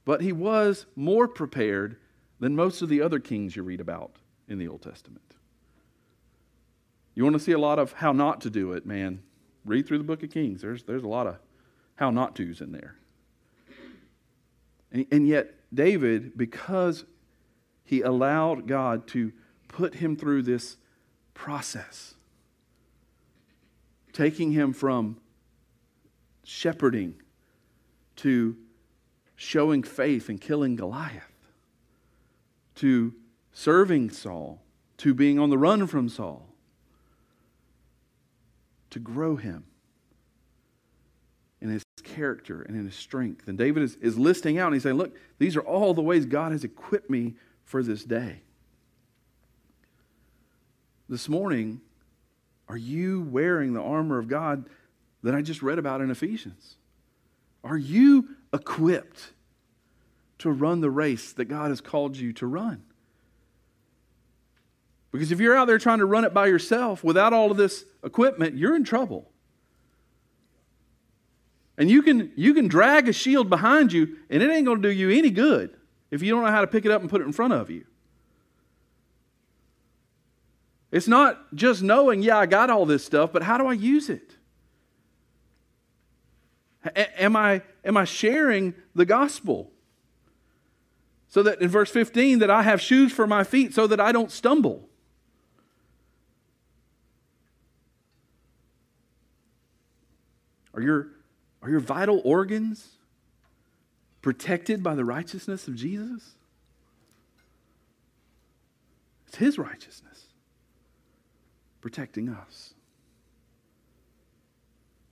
But 0.06 0.22
he 0.22 0.32
was 0.32 0.86
more 0.96 1.28
prepared 1.28 1.98
than 2.40 2.56
most 2.56 2.82
of 2.82 2.90
the 2.90 3.02
other 3.02 3.20
kings 3.20 3.56
you 3.56 3.64
read 3.64 3.80
about 3.80 4.18
in 4.48 4.58
the 4.58 4.68
Old 4.68 4.82
Testament. 4.82 5.36
You 7.16 7.24
want 7.24 7.36
to 7.36 7.40
see 7.40 7.52
a 7.52 7.60
lot 7.60 7.80
of 7.80 7.94
how 7.94 8.12
not 8.12 8.42
to 8.42 8.50
do 8.50 8.74
it, 8.74 8.86
man? 8.86 9.22
Read 9.66 9.88
through 9.88 10.00
the 10.00 10.04
book 10.04 10.24
of 10.24 10.30
Kings. 10.30 10.62
There's, 10.62 10.84
there's 10.84 11.04
a 11.04 11.08
lot 11.08 11.28
of 11.28 11.38
how 11.96 12.10
not 12.10 12.36
to's 12.36 12.60
in 12.60 12.72
there. 12.72 12.96
And, 14.94 15.06
and 15.12 15.28
yet, 15.28 15.54
David, 15.74 16.38
because 16.38 17.04
he 17.84 18.02
allowed 18.02 18.68
God 18.68 19.08
to 19.10 19.34
put 19.68 19.96
him 19.96 20.16
through 20.16 20.44
this 20.44 20.78
process, 21.34 22.14
taking 24.14 24.52
him 24.52 24.72
from 24.72 25.18
shepherding 26.44 27.16
to 28.18 28.56
showing 29.36 29.82
faith 29.84 30.30
and 30.30 30.40
killing 30.40 30.76
Goliath, 30.76 31.24
to 32.76 33.14
serving 33.52 34.12
Saul, 34.12 34.62
to 34.98 35.14
being 35.14 35.40
on 35.40 35.50
the 35.50 35.58
run 35.58 35.88
from 35.88 36.08
Saul, 36.08 36.48
to 38.92 39.00
grow 39.00 39.36
him 39.36 39.66
character 42.14 42.62
and 42.62 42.78
in 42.78 42.86
his 42.86 42.96
strength. 42.96 43.48
And 43.48 43.58
David 43.58 43.84
is, 43.84 43.96
is 43.96 44.18
listing 44.18 44.60
out 44.60 44.68
and 44.68 44.76
he's 44.76 44.84
saying, 44.84 44.98
Look, 44.98 45.16
these 45.40 45.56
are 45.56 45.62
all 45.62 45.94
the 45.94 46.02
ways 46.02 46.26
God 46.26 46.52
has 46.52 46.64
equipped 46.64 47.10
me 47.10 47.36
for 47.64 47.82
this 47.84 48.04
day. 48.04 48.42
This 51.10 51.28
morning, 51.28 51.82
are 52.70 52.78
you 52.78 53.28
wearing 53.30 53.74
the 53.74 53.82
armor 53.82 54.18
of 54.18 54.28
God 54.28 54.66
that 55.22 55.36
I 55.36 55.42
just 55.42 55.62
read 55.62 55.80
about 55.80 56.02
in 56.02 56.10
Ephesians? 56.10 56.76
Are 57.64 57.78
you 57.78 58.30
equipped 58.54 59.32
to 60.40 60.52
run 60.52 60.82
the 60.82 60.90
race 60.90 61.34
that 61.34 61.46
God 61.46 61.70
has 61.70 61.82
called 61.82 62.18
you 62.18 62.34
to 62.34 62.48
run? 62.48 62.84
Because 65.12 65.32
if 65.32 65.40
you're 65.40 65.56
out 65.56 65.68
there 65.68 65.78
trying 65.78 66.00
to 66.00 66.06
run 66.06 66.26
it 66.26 66.34
by 66.34 66.48
yourself 66.48 67.04
without 67.04 67.34
all 67.34 67.52
of 67.52 67.58
this 67.58 67.86
equipment, 68.04 68.58
you're 68.58 68.76
in 68.76 68.84
trouble. 68.84 69.30
And 71.78 71.90
you 71.90 72.02
can, 72.02 72.32
you 72.36 72.54
can 72.54 72.68
drag 72.68 73.10
a 73.10 73.14
shield 73.14 73.50
behind 73.50 73.92
you, 73.92 74.18
and 74.30 74.44
it 74.44 74.50
ain't 74.50 74.66
going 74.66 74.82
to 74.82 74.88
do 74.90 74.94
you 74.94 75.10
any 75.10 75.32
good 75.32 75.76
if 76.12 76.22
you 76.22 76.32
don't 76.32 76.44
know 76.44 76.52
how 76.52 76.62
to 76.62 76.68
pick 76.68 76.86
it 76.86 76.92
up 76.92 77.02
and 77.02 77.10
put 77.10 77.22
it 77.22 77.26
in 77.26 77.34
front 77.34 77.54
of 77.54 77.70
you. 77.70 77.86
It's 80.92 81.08
not 81.08 81.56
just 81.56 81.82
knowing, 81.82 82.22
yeah, 82.22 82.38
I 82.38 82.46
got 82.46 82.70
all 82.70 82.86
this 82.86 83.04
stuff, 83.04 83.34
but 83.34 83.42
how 83.42 83.58
do 83.58 83.66
I 83.66 83.74
use 83.74 84.10
it? 84.10 84.36
A- 86.86 87.24
am, 87.24 87.36
I, 87.36 87.64
am 87.84 87.98
I 87.98 88.04
sharing 88.04 88.76
the 88.94 89.06
gospel? 89.06 89.72
So 91.30 91.42
that 91.42 91.62
in 91.62 91.70
verse 91.70 91.90
15, 91.90 92.38
that 92.40 92.52
I 92.52 92.62
have 92.62 92.80
shoes 92.80 93.12
for 93.12 93.26
my 93.26 93.44
feet 93.44 93.74
so 93.74 93.88
that 93.88 94.00
I 94.00 94.12
don't 94.12 94.30
stumble. 94.30 94.88
Are 100.76 100.82
your 100.82 101.13
are 101.64 101.70
your 101.70 101.80
vital 101.80 102.22
organs 102.26 102.90
protected 104.22 104.84
by 104.84 104.96
the 104.96 105.06
righteousness 105.06 105.68
of 105.68 105.76
Jesus? 105.76 106.34
It's 109.28 109.38
His 109.38 109.58
righteousness. 109.58 110.26
protecting 111.82 112.30
us? 112.30 112.74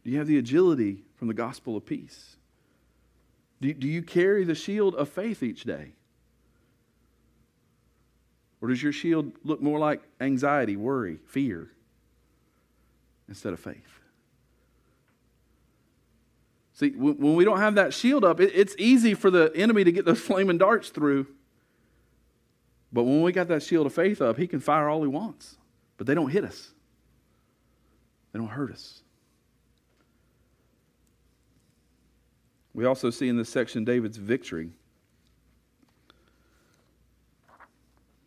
Do 0.04 0.12
you 0.12 0.18
have 0.20 0.28
the 0.28 0.38
agility 0.38 1.04
from 1.16 1.28
the 1.28 1.34
gospel 1.34 1.76
of 1.76 1.86
peace? 1.86 2.38
Do, 3.60 3.74
do 3.74 3.88
you 3.88 4.02
carry 4.02 4.44
the 4.44 4.56
shield 4.56 4.96
of 4.96 5.10
faith 5.10 5.44
each 5.44 5.64
day? 5.64 5.92
Or 8.62 8.70
does 8.70 8.82
your 8.82 8.94
shield 8.94 9.34
look 9.44 9.62
more 9.62 9.80
like 9.80 10.02
anxiety, 10.20 10.76
worry, 10.76 11.18
fear 11.26 11.70
instead 13.28 13.54
of 13.54 13.60
faith? 13.60 14.01
See, 16.82 16.90
when 16.90 17.36
we 17.36 17.46
don't 17.46 17.60
have 17.60 17.76
that 17.76 17.94
shield 17.94 18.26
up, 18.26 18.40
it's 18.40 18.74
easy 18.80 19.14
for 19.14 19.30
the 19.30 19.52
enemy 19.54 19.84
to 19.84 19.92
get 19.92 20.04
those 20.04 20.20
flaming 20.28 20.58
darts 20.58 20.90
through. 20.90 21.28
But 22.92 23.04
when 23.04 23.22
we 23.22 23.32
got 23.32 23.50
that 23.50 23.62
shield 23.62 23.86
of 23.86 23.94
faith 23.94 24.20
up, 24.20 24.36
he 24.36 24.48
can 24.48 24.60
fire 24.60 24.90
all 24.90 25.04
he 25.04 25.08
wants, 25.08 25.58
but 25.98 26.08
they 26.08 26.16
don't 26.16 26.32
hit 26.32 26.44
us, 26.44 26.72
they 28.34 28.40
don't 28.40 28.48
hurt 28.48 28.72
us. 28.72 29.04
We 32.74 32.86
also 32.86 33.12
see 33.12 33.30
in 33.30 33.38
this 33.38 33.50
section 33.50 33.84
David's 33.84 34.18
victory. 34.18 34.72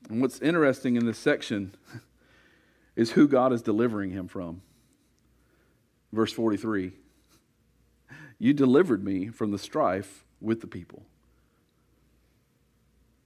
And 0.09 0.21
what's 0.21 0.39
interesting 0.39 0.95
in 0.95 1.07
this 1.07 1.19
section 1.19 1.75
is 2.95 3.11
who 3.11 3.27
God 3.27 3.53
is 3.53 3.63
delivering 3.63 4.11
him 4.11 4.29
from. 4.29 4.63
Verse 6.13 6.33
43 6.33 6.93
You 8.45 8.53
delivered 8.53 9.03
me 9.03 9.29
from 9.29 9.53
the 9.53 9.59
strife 9.59 10.23
with 10.39 10.61
the 10.61 10.67
people. 10.67 11.07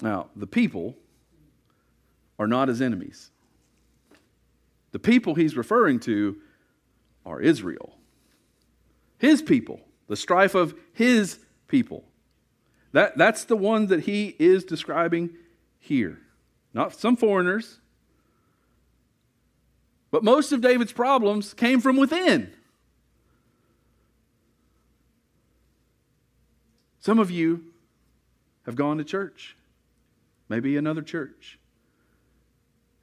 Now, 0.00 0.28
the 0.36 0.46
people 0.46 0.94
are 2.38 2.46
not 2.46 2.68
his 2.68 2.80
enemies. 2.80 3.32
The 4.92 5.00
people 5.00 5.34
he's 5.34 5.56
referring 5.56 5.98
to 6.02 6.36
are 7.26 7.40
Israel, 7.40 7.96
his 9.18 9.42
people, 9.42 9.80
the 10.06 10.14
strife 10.14 10.54
of 10.54 10.78
his 10.92 11.40
people. 11.66 12.04
That, 12.92 13.18
that's 13.18 13.42
the 13.42 13.56
one 13.56 13.88
that 13.88 14.04
he 14.04 14.36
is 14.38 14.62
describing 14.62 15.30
here. 15.80 16.20
Not 16.72 16.94
some 16.94 17.16
foreigners, 17.16 17.80
but 20.12 20.22
most 20.22 20.52
of 20.52 20.60
David's 20.60 20.92
problems 20.92 21.54
came 21.54 21.80
from 21.80 21.96
within. 21.96 22.52
Some 27.08 27.18
of 27.18 27.30
you 27.30 27.64
have 28.66 28.76
gone 28.76 28.98
to 28.98 29.02
church, 29.02 29.56
maybe 30.50 30.76
another 30.76 31.00
church, 31.00 31.58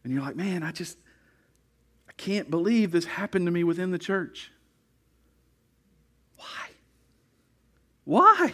and 0.04 0.14
you're 0.14 0.22
like, 0.22 0.36
man, 0.36 0.62
I 0.62 0.72
just, 0.72 1.00
I 2.08 2.12
can't 2.16 2.52
believe 2.52 2.92
this 2.92 3.06
happened 3.06 3.48
to 3.48 3.52
me 3.52 3.64
within 3.64 3.90
the 3.90 3.98
church. 3.98 4.52
Why? 6.38 6.70
Why? 8.04 8.54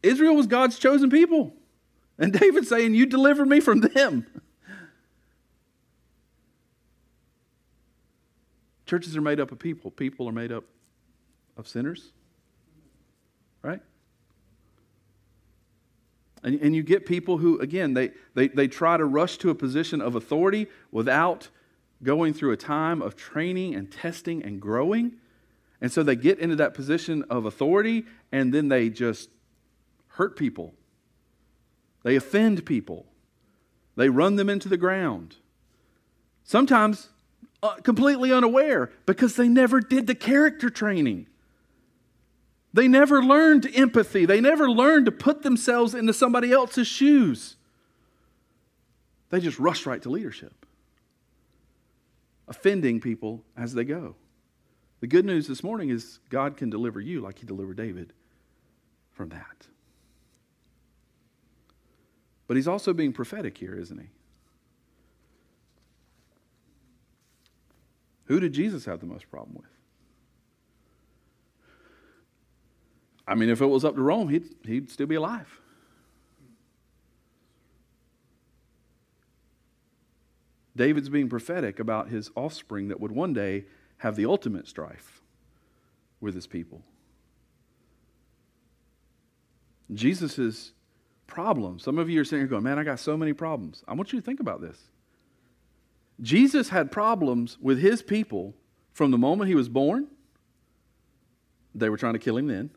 Israel 0.00 0.36
was 0.36 0.46
God's 0.46 0.78
chosen 0.78 1.10
people. 1.10 1.54
And 2.18 2.32
David's 2.32 2.68
saying, 2.68 2.94
You 2.94 3.04
delivered 3.04 3.48
me 3.48 3.58
from 3.58 3.80
them. 3.80 4.28
Churches 8.86 9.16
are 9.16 9.20
made 9.20 9.40
up 9.40 9.50
of 9.50 9.58
people, 9.58 9.90
people 9.90 10.28
are 10.28 10.32
made 10.32 10.52
up 10.52 10.62
of 11.56 11.68
sinners, 11.68 12.12
right? 13.62 13.80
And, 16.42 16.60
and 16.60 16.74
you 16.74 16.82
get 16.82 17.06
people 17.06 17.38
who, 17.38 17.58
again, 17.60 17.94
they, 17.94 18.10
they, 18.34 18.48
they 18.48 18.68
try 18.68 18.96
to 18.96 19.04
rush 19.04 19.38
to 19.38 19.50
a 19.50 19.54
position 19.54 20.00
of 20.00 20.16
authority 20.16 20.66
without 20.90 21.48
going 22.02 22.34
through 22.34 22.50
a 22.52 22.56
time 22.56 23.00
of 23.00 23.14
training 23.14 23.74
and 23.74 23.90
testing 23.90 24.42
and 24.42 24.60
growing. 24.60 25.12
And 25.80 25.90
so 25.92 26.02
they 26.02 26.16
get 26.16 26.38
into 26.38 26.56
that 26.56 26.74
position 26.74 27.24
of 27.30 27.44
authority 27.44 28.04
and 28.32 28.52
then 28.52 28.68
they 28.68 28.88
just 28.88 29.28
hurt 30.08 30.36
people. 30.36 30.74
They 32.02 32.16
offend 32.16 32.66
people. 32.66 33.06
They 33.96 34.08
run 34.08 34.36
them 34.36 34.48
into 34.48 34.68
the 34.68 34.76
ground. 34.76 35.36
Sometimes 36.44 37.08
uh, 37.62 37.74
completely 37.76 38.32
unaware 38.32 38.90
because 39.06 39.36
they 39.36 39.48
never 39.48 39.80
did 39.80 40.06
the 40.08 40.14
character 40.14 40.70
training. 40.70 41.28
They 42.74 42.88
never 42.88 43.22
learned 43.22 43.68
empathy. 43.74 44.24
They 44.24 44.40
never 44.40 44.70
learned 44.70 45.06
to 45.06 45.12
put 45.12 45.42
themselves 45.42 45.94
into 45.94 46.12
somebody 46.12 46.52
else's 46.52 46.86
shoes. 46.86 47.56
They 49.30 49.40
just 49.40 49.58
rush 49.58 49.86
right 49.86 50.00
to 50.02 50.10
leadership, 50.10 50.66
offending 52.48 53.00
people 53.00 53.42
as 53.56 53.74
they 53.74 53.84
go. 53.84 54.14
The 55.00 55.06
good 55.06 55.24
news 55.24 55.48
this 55.48 55.64
morning 55.64 55.90
is 55.90 56.20
God 56.28 56.56
can 56.56 56.70
deliver 56.70 57.00
you 57.00 57.20
like 57.20 57.38
He 57.38 57.46
delivered 57.46 57.76
David 57.76 58.12
from 59.10 59.30
that. 59.30 59.66
But 62.46 62.56
He's 62.56 62.68
also 62.68 62.92
being 62.92 63.12
prophetic 63.12 63.58
here, 63.58 63.74
isn't 63.74 63.98
He? 63.98 64.08
Who 68.26 68.38
did 68.38 68.52
Jesus 68.52 68.84
have 68.84 69.00
the 69.00 69.06
most 69.06 69.30
problem 69.30 69.56
with? 69.56 69.71
I 73.32 73.34
mean, 73.34 73.48
if 73.48 73.62
it 73.62 73.66
was 73.66 73.82
up 73.82 73.94
to 73.94 74.02
Rome, 74.02 74.28
he'd, 74.28 74.44
he'd 74.66 74.90
still 74.90 75.06
be 75.06 75.14
alive. 75.14 75.58
David's 80.76 81.08
being 81.08 81.30
prophetic 81.30 81.80
about 81.80 82.10
his 82.10 82.30
offspring 82.34 82.88
that 82.88 83.00
would 83.00 83.10
one 83.10 83.32
day 83.32 83.64
have 83.98 84.16
the 84.16 84.26
ultimate 84.26 84.68
strife 84.68 85.22
with 86.20 86.34
his 86.34 86.46
people. 86.46 86.82
Jesus' 89.94 90.72
problems. 91.26 91.84
Some 91.84 91.96
of 91.96 92.10
you 92.10 92.20
are 92.20 92.24
sitting 92.24 92.40
here 92.40 92.48
going, 92.48 92.64
Man, 92.64 92.78
I 92.78 92.84
got 92.84 93.00
so 93.00 93.16
many 93.16 93.32
problems. 93.32 93.82
I 93.88 93.94
want 93.94 94.12
you 94.12 94.20
to 94.20 94.24
think 94.24 94.40
about 94.40 94.60
this. 94.60 94.76
Jesus 96.20 96.68
had 96.68 96.92
problems 96.92 97.56
with 97.62 97.78
his 97.78 98.02
people 98.02 98.54
from 98.92 99.10
the 99.10 99.16
moment 99.16 99.48
he 99.48 99.54
was 99.54 99.70
born. 99.70 100.08
They 101.74 101.88
were 101.88 101.96
trying 101.96 102.12
to 102.12 102.18
kill 102.18 102.36
him 102.36 102.48
then 102.48 102.68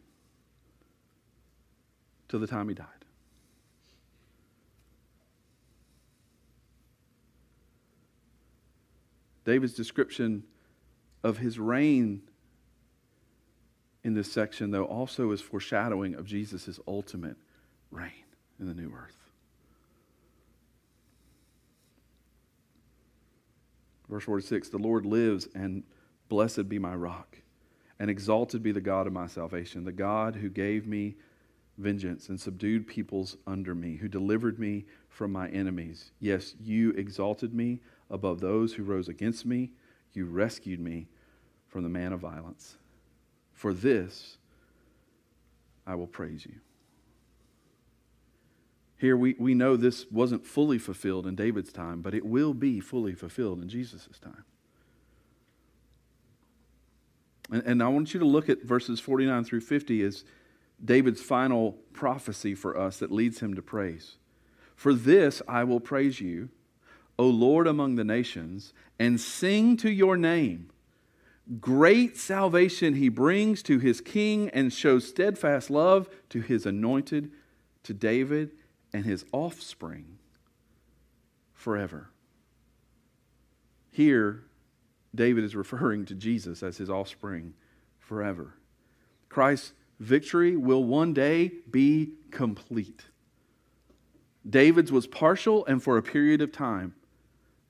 till 2.28 2.40
the 2.40 2.48
time 2.48 2.70
he 2.70 2.76
died. 2.76 2.88
David's 9.46 9.74
description 9.74 10.44
of 11.24 11.38
his 11.38 11.60
reign 11.60 12.24
in 14.04 14.14
this 14.14 14.32
section, 14.32 14.72
though, 14.72 14.86
also 14.86 15.32
is 15.32 15.42
foreshadowing 15.42 16.16
of 16.16 16.26
Jesus' 16.26 16.80
ultimate 16.88 17.38
reign 17.92 18.12
in 18.60 18.68
the 18.68 18.74
new 18.74 18.92
earth. 18.96 19.26
Verse 24.10 24.24
46 24.24 24.70
The 24.70 24.78
Lord 24.78 25.06
lives, 25.06 25.48
and 25.56 25.84
blessed 26.30 26.70
be 26.70 26.80
my 26.80 26.96
rock, 26.96 27.38
and 28.00 28.10
exalted 28.10 28.62
be 28.62 28.72
the 28.72 28.82
God 28.82 29.08
of 29.08 29.14
my 29.14 29.28
salvation, 29.28 29.84
the 29.84 29.92
God 29.92 30.36
who 30.36 30.50
gave 30.50 30.88
me 30.88 31.16
vengeance 31.78 32.30
and 32.30 32.40
subdued 32.40 32.88
peoples 32.88 33.38
under 33.46 33.76
me, 33.76 33.96
who 33.98 34.08
delivered 34.08 34.60
me 34.60 34.86
from 35.10 35.32
my 35.32 35.50
enemies. 35.50 36.12
Yes, 36.20 36.56
you 36.60 36.92
exalted 36.92 37.54
me 37.54 37.82
above 38.10 38.40
those 38.40 38.74
who 38.74 38.84
rose 38.84 39.10
against 39.10 39.46
me. 39.46 39.72
You 40.14 40.26
rescued 40.26 40.80
me 40.80 41.08
from 41.68 41.84
the 41.84 41.90
man 41.90 42.14
of 42.14 42.20
violence. 42.20 42.78
For 43.54 43.74
this 43.74 44.38
I 45.86 45.96
will 45.96 46.08
praise 46.08 46.46
you. 46.46 46.56
Here 48.98 49.18
we, 49.18 49.36
we 49.38 49.54
know 49.54 49.76
this 49.76 50.06
wasn't 50.10 50.46
fully 50.46 50.78
fulfilled 50.78 51.28
in 51.28 51.36
David's 51.36 51.74
time, 51.74 52.02
but 52.02 52.14
it 52.14 52.26
will 52.26 52.54
be 52.54 52.80
fully 52.80 53.14
fulfilled 53.14 53.62
in 53.62 53.68
Jesus' 53.68 54.08
time. 54.22 54.46
And, 57.52 57.64
and 57.64 57.84
I 57.84 57.88
want 57.90 58.14
you 58.14 58.20
to 58.22 58.26
look 58.26 58.50
at 58.50 58.64
verses 58.64 59.00
49 59.00 59.44
through 59.44 59.62
50 59.62 60.02
as 60.04 60.24
David's 60.84 61.22
final 61.22 61.74
prophecy 61.94 62.54
for 62.54 62.78
us 62.78 63.00
that 63.00 63.12
leads 63.12 63.40
him 63.40 63.54
to 63.56 63.62
praise. 63.62 64.18
For 64.76 64.94
this 64.94 65.42
I 65.48 65.64
will 65.64 65.80
praise 65.80 66.20
you, 66.20 66.50
O 67.18 67.28
Lord 67.28 67.68
among 67.68 67.96
the 67.96 68.04
nations, 68.04 68.74
and 69.00 69.20
sing 69.20 69.78
to 69.78 69.90
your 69.90 70.18
name. 70.18 70.70
Great 71.60 72.18
salvation 72.18 72.96
he 72.96 73.08
brings 73.08 73.62
to 73.64 73.80
his 73.80 74.02
king 74.02 74.50
and 74.50 74.74
shows 74.74 75.08
steadfast 75.08 75.70
love 75.70 76.10
to 76.30 76.42
his 76.42 76.66
anointed, 76.66 77.32
to 77.84 77.94
David 77.94 78.52
and 78.92 79.06
his 79.06 79.26
offspring 79.32 80.18
forever. 81.54 82.10
Here, 83.92 84.44
David 85.14 85.44
is 85.44 85.56
referring 85.56 86.06
to 86.06 86.16
Jesus 86.16 86.62
as 86.64 86.78
his 86.78 86.90
offspring 86.90 87.54
forever. 88.00 88.56
Christ 89.30 89.74
victory 90.00 90.56
will 90.56 90.84
one 90.84 91.14
day 91.14 91.52
be 91.70 92.14
complete. 92.32 93.06
David's 94.48 94.92
was 94.92 95.08
partial 95.08 95.66
and 95.66 95.82
for 95.82 95.98
a 95.98 96.04
period 96.04 96.42
of 96.42 96.52
time, 96.52 96.94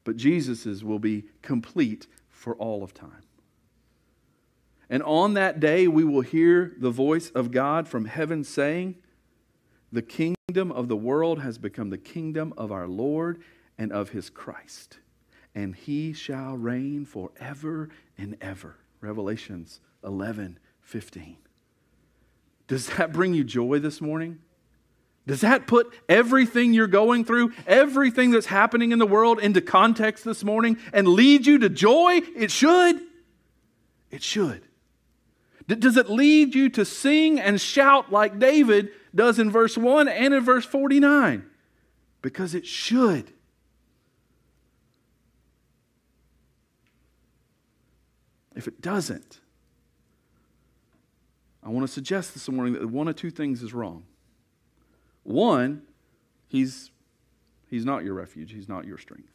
but 0.04 0.18
Jesus's 0.18 0.84
will 0.84 1.00
be 1.00 1.26
complete 1.42 2.08
for 2.30 2.56
all 2.56 2.84
of 2.84 2.94
time. 2.94 3.24
And 4.90 5.02
on 5.04 5.34
that 5.34 5.60
day, 5.60 5.88
we 5.88 6.04
will 6.04 6.22
hear 6.22 6.74
the 6.78 6.92
voice 6.92 7.30
of 7.32 7.52
God 7.52 7.88
from 7.88 8.06
heaven 8.06 8.44
saying, 8.44 8.96
The 9.92 10.04
kingdom 10.04 10.72
of 10.72 10.88
the 10.88 10.96
world 10.96 11.40
has 11.40 11.58
become 11.58 11.90
the 11.90 11.98
kingdom 11.98 12.54
of 12.58 12.72
our 12.72 12.88
Lord 12.88 13.42
and 13.78 13.92
of 13.92 14.10
his 14.10 14.30
Christ, 14.30 15.00
and 15.56 15.76
he 15.76 16.14
shall 16.14 16.56
reign 16.56 17.06
forever 17.06 17.90
and 18.18 18.38
ever. 18.42 18.76
Revelations 19.02 19.80
11 20.04 20.60
15. 20.82 21.38
Does 22.68 22.88
that 22.88 23.14
bring 23.14 23.34
you 23.34 23.44
joy 23.44 23.80
this 23.80 24.02
morning? 24.02 24.40
Does 25.28 25.42
that 25.42 25.66
put 25.66 25.92
everything 26.08 26.74
you're 26.74 26.88
going 26.88 27.26
through, 27.26 27.54
everything 27.66 28.32
that's 28.32 28.46
happening 28.46 28.92
in 28.92 29.00
the 29.00 29.08
world 29.08 29.40
into 29.40 29.60
context 29.60 30.24
this 30.24 30.44
morning 30.44 30.78
and 30.94 31.08
lead 31.08 31.48
you 31.48 31.58
to 31.60 31.70
joy? 31.70 32.22
It 32.36 32.52
should. 32.52 33.02
It 34.12 34.22
should. 34.22 34.62
Does 35.68 35.98
it 35.98 36.10
lead 36.10 36.54
you 36.54 36.70
to 36.70 36.86
sing 36.86 37.40
and 37.40 37.60
shout 37.60 38.12
like 38.12 38.38
David 38.38 38.92
does 39.16 39.40
in 39.40 39.50
verse 39.50 39.76
1 39.76 40.08
and 40.08 40.34
in 40.34 40.44
verse 40.44 40.66
49? 40.66 41.44
Because 42.22 42.54
it 42.54 42.68
should. 42.68 43.32
If 48.56 48.68
it 48.68 48.80
doesn't, 48.80 49.40
I 51.66 51.70
want 51.70 51.88
to 51.88 51.92
suggest 51.92 52.36
this 52.36 52.48
morning 52.48 52.74
that 52.74 52.88
one 52.88 53.08
of 53.08 53.16
two 53.16 53.32
things 53.32 53.64
is 53.64 53.74
wrong. 53.74 54.04
One, 55.24 55.82
he's, 56.48 56.92
he's 57.68 57.84
not 57.84 58.04
your 58.04 58.14
refuge, 58.14 58.52
he's 58.52 58.70
not 58.70 58.86
your 58.86 59.00
strength. 59.00 59.34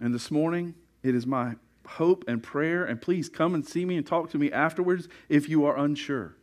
And 0.00 0.14
this 0.14 0.30
morning, 0.30 0.74
it 1.02 1.14
is 1.14 1.26
my 1.26 1.56
hope 1.86 2.24
and 2.26 2.42
prayer, 2.42 2.86
and 2.86 3.00
please 3.00 3.28
come 3.28 3.54
and 3.54 3.64
see 3.64 3.84
me 3.84 3.98
and 3.98 4.06
talk 4.06 4.30
to 4.30 4.38
me 4.38 4.50
afterwards 4.50 5.06
if 5.28 5.50
you 5.50 5.66
are 5.66 5.76
unsure. 5.76 6.34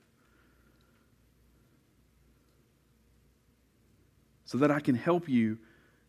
So 4.46 4.60
that 4.60 4.70
I 4.70 4.80
can 4.80 4.94
help 4.94 5.28
you, 5.28 5.58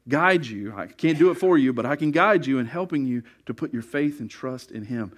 guide 0.06 0.44
you. 0.44 0.74
I 0.76 0.86
can't 0.86 1.18
do 1.18 1.30
it 1.30 1.36
for 1.36 1.56
you, 1.56 1.72
but 1.72 1.86
I 1.86 1.96
can 1.96 2.10
guide 2.10 2.44
you 2.44 2.58
in 2.58 2.66
helping 2.66 3.06
you 3.06 3.22
to 3.46 3.54
put 3.54 3.72
your 3.72 3.82
faith 3.82 4.20
and 4.20 4.28
trust 4.28 4.70
in 4.70 4.84
Him 4.84 5.12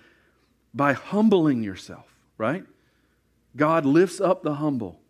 by 0.74 0.92
humbling 0.92 1.62
yourself, 1.62 2.06
right? 2.36 2.64
God 3.56 3.86
lifts 3.86 4.20
up 4.20 4.42
the 4.42 4.54
humble. 4.54 5.00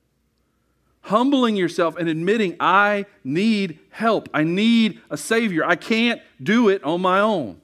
Humbling 1.02 1.56
yourself 1.56 1.96
and 1.96 2.08
admitting, 2.08 2.56
I 2.60 3.06
need 3.24 3.78
help. 3.90 4.28
I 4.32 4.44
need 4.44 5.00
a 5.10 5.16
Savior. 5.16 5.64
I 5.64 5.76
can't 5.76 6.20
do 6.42 6.68
it 6.68 6.82
on 6.84 7.00
my 7.00 7.20
own 7.20 7.60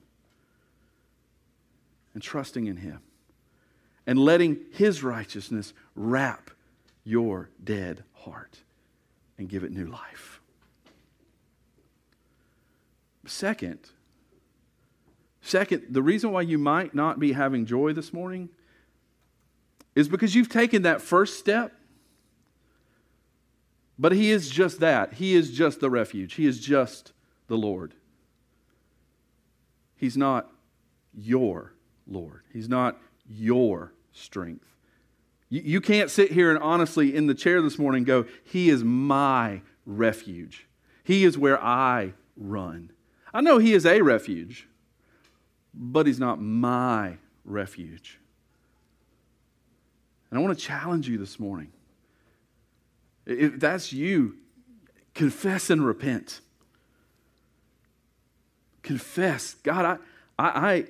and 2.15 2.23
trusting 2.23 2.67
in 2.67 2.77
Him 2.77 3.01
and 4.07 4.19
letting 4.19 4.59
His 4.73 5.03
righteousness 5.03 5.73
wrap 5.95 6.51
your 7.05 7.49
dead 7.63 8.05
heart 8.13 8.59
and 9.39 9.49
give 9.49 9.65
it 9.65 9.73
new 9.73 9.87
life. 9.87 10.41
Second, 13.27 13.79
second, 15.41 15.87
the 15.91 16.03
reason 16.03 16.33
why 16.33 16.43
you 16.43 16.59
might 16.59 16.95
not 16.95 17.19
be 17.19 17.33
having 17.33 17.67
joy 17.67 17.93
this 17.93 18.13
morning 18.13 18.51
is 19.95 20.09
because 20.09 20.35
you've 20.35 20.49
taken 20.49 20.83
that 20.83 21.01
first 21.01 21.39
step. 21.39 21.73
But 23.99 24.13
he 24.13 24.31
is 24.31 24.49
just 24.49 24.81
that. 24.81 25.15
He 25.15 25.35
is 25.35 25.51
just 25.51 25.81
the 25.81 25.91
refuge. 25.91 26.35
He 26.35 26.47
is 26.47 26.59
just 26.59 27.13
the 27.49 27.57
Lord. 27.57 27.95
He's 29.97 30.17
not 30.17 30.51
your 31.13 31.75
Lord. 32.07 32.43
He's 32.53 32.69
not 32.69 32.99
your 33.29 33.93
strength. 34.13 34.65
You, 35.51 35.61
you 35.63 35.81
can't 35.83 36.11
sit 36.11 36.33
here 36.33 36.51
and 36.51 36.59
honestly 36.63 37.15
in 37.15 37.27
the 37.27 37.35
chair 37.35 37.61
this 37.61 37.79
morning 37.79 38.05
go, 38.05 38.25
He 38.43 38.71
is 38.71 38.83
my 38.83 39.61
refuge. 39.85 40.67
He 41.05 41.25
is 41.25 41.37
where 41.37 41.63
I 41.63 42.15
run. 42.37 42.93
I 43.35 43.43
know 43.43 43.59
He 43.59 43.75
is 43.75 43.85
a 43.85 44.01
refuge, 44.01 44.67
but 45.75 46.07
He's 46.07 46.21
not 46.21 46.41
my 46.41 47.17
refuge. 47.45 48.19
And 50.31 50.39
I 50.39 50.43
want 50.43 50.59
to 50.59 50.65
challenge 50.65 51.09
you 51.09 51.19
this 51.19 51.41
morning. 51.41 51.73
If 53.27 53.59
that's 53.61 53.93
you, 53.93 54.37
confess 55.15 55.71
and 55.71 55.85
repent. 55.85 56.41
Confess. 58.83 59.55
God, 59.55 59.99
I, 60.39 60.43
I, 60.43 60.87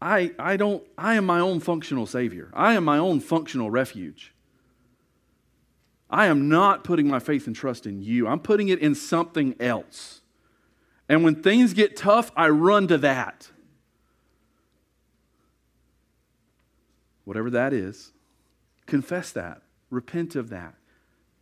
I, 0.00 0.32
I 0.38 0.56
don't, 0.56 0.84
I 0.96 1.14
am 1.14 1.26
my 1.26 1.40
own 1.40 1.60
functional 1.60 2.06
Savior. 2.06 2.50
I 2.54 2.74
am 2.74 2.84
my 2.84 2.98
own 2.98 3.20
functional 3.20 3.70
refuge. 3.70 4.32
I 6.10 6.26
am 6.26 6.48
not 6.48 6.84
putting 6.84 7.08
my 7.08 7.18
faith 7.18 7.46
and 7.46 7.54
trust 7.54 7.86
in 7.86 8.02
you. 8.02 8.26
I'm 8.28 8.40
putting 8.40 8.68
it 8.68 8.78
in 8.78 8.94
something 8.94 9.54
else. 9.60 10.20
And 11.08 11.24
when 11.24 11.42
things 11.42 11.74
get 11.74 11.96
tough, 11.96 12.30
I 12.36 12.48
run 12.48 12.88
to 12.88 12.98
that. 12.98 13.50
Whatever 17.28 17.50
that 17.50 17.74
is, 17.74 18.12
confess 18.86 19.32
that, 19.32 19.60
repent 19.90 20.34
of 20.34 20.48
that, 20.48 20.76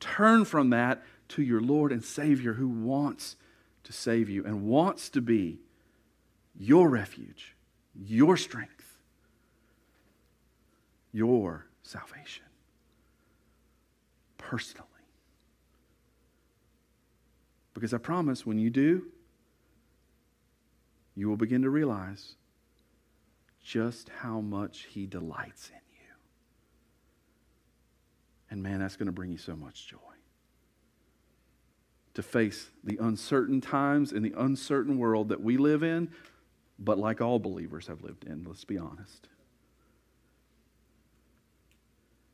turn 0.00 0.44
from 0.44 0.70
that 0.70 1.04
to 1.28 1.42
your 1.42 1.60
Lord 1.60 1.92
and 1.92 2.02
Savior 2.02 2.54
who 2.54 2.66
wants 2.66 3.36
to 3.84 3.92
save 3.92 4.28
you 4.28 4.44
and 4.44 4.66
wants 4.66 5.08
to 5.10 5.20
be 5.20 5.60
your 6.58 6.88
refuge 6.88 7.54
your 7.94 8.36
strength, 8.36 8.96
your 11.12 11.66
salvation 11.84 12.46
personally. 14.38 14.88
Because 17.74 17.94
I 17.94 17.98
promise 17.98 18.44
when 18.44 18.58
you 18.58 18.70
do, 18.70 19.04
you 21.14 21.28
will 21.28 21.36
begin 21.36 21.62
to 21.62 21.70
realize 21.70 22.34
just 23.66 24.10
how 24.20 24.40
much 24.40 24.86
He 24.90 25.06
delights 25.06 25.70
in 25.70 25.80
you. 25.92 26.14
And 28.48 28.62
man, 28.62 28.78
that's 28.78 28.96
going 28.96 29.06
to 29.06 29.12
bring 29.12 29.32
you 29.32 29.38
so 29.38 29.56
much 29.56 29.88
joy. 29.88 29.98
To 32.14 32.22
face 32.22 32.70
the 32.84 32.96
uncertain 33.00 33.60
times 33.60 34.12
in 34.12 34.22
the 34.22 34.32
uncertain 34.36 34.98
world 34.98 35.30
that 35.30 35.42
we 35.42 35.56
live 35.56 35.82
in, 35.82 36.10
but 36.78 36.96
like 36.96 37.20
all 37.20 37.40
believers 37.40 37.88
have 37.88 38.02
lived 38.02 38.24
in, 38.24 38.44
let's 38.46 38.64
be 38.64 38.78
honest. 38.78 39.28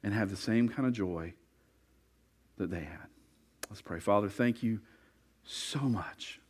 And 0.02 0.12
have 0.12 0.28
the 0.28 0.36
same 0.36 0.68
kind 0.68 0.86
of 0.86 0.92
joy 0.92 1.32
that 2.58 2.70
they 2.70 2.80
had. 2.80 3.08
Let's 3.70 3.80
pray. 3.80 4.00
Father, 4.00 4.28
thank 4.28 4.62
you 4.62 4.80
so 5.44 5.80
much 5.80 6.40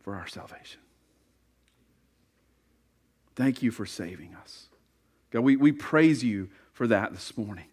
for 0.00 0.16
our 0.16 0.26
salvation. 0.26 0.80
Thank 3.36 3.62
you 3.62 3.70
for 3.70 3.86
saving 3.86 4.34
us. 4.34 4.66
God, 5.30 5.40
we, 5.40 5.56
we 5.56 5.72
praise 5.72 6.24
you 6.24 6.48
for 6.72 6.86
that 6.88 7.12
this 7.12 7.36
morning. 7.36 7.66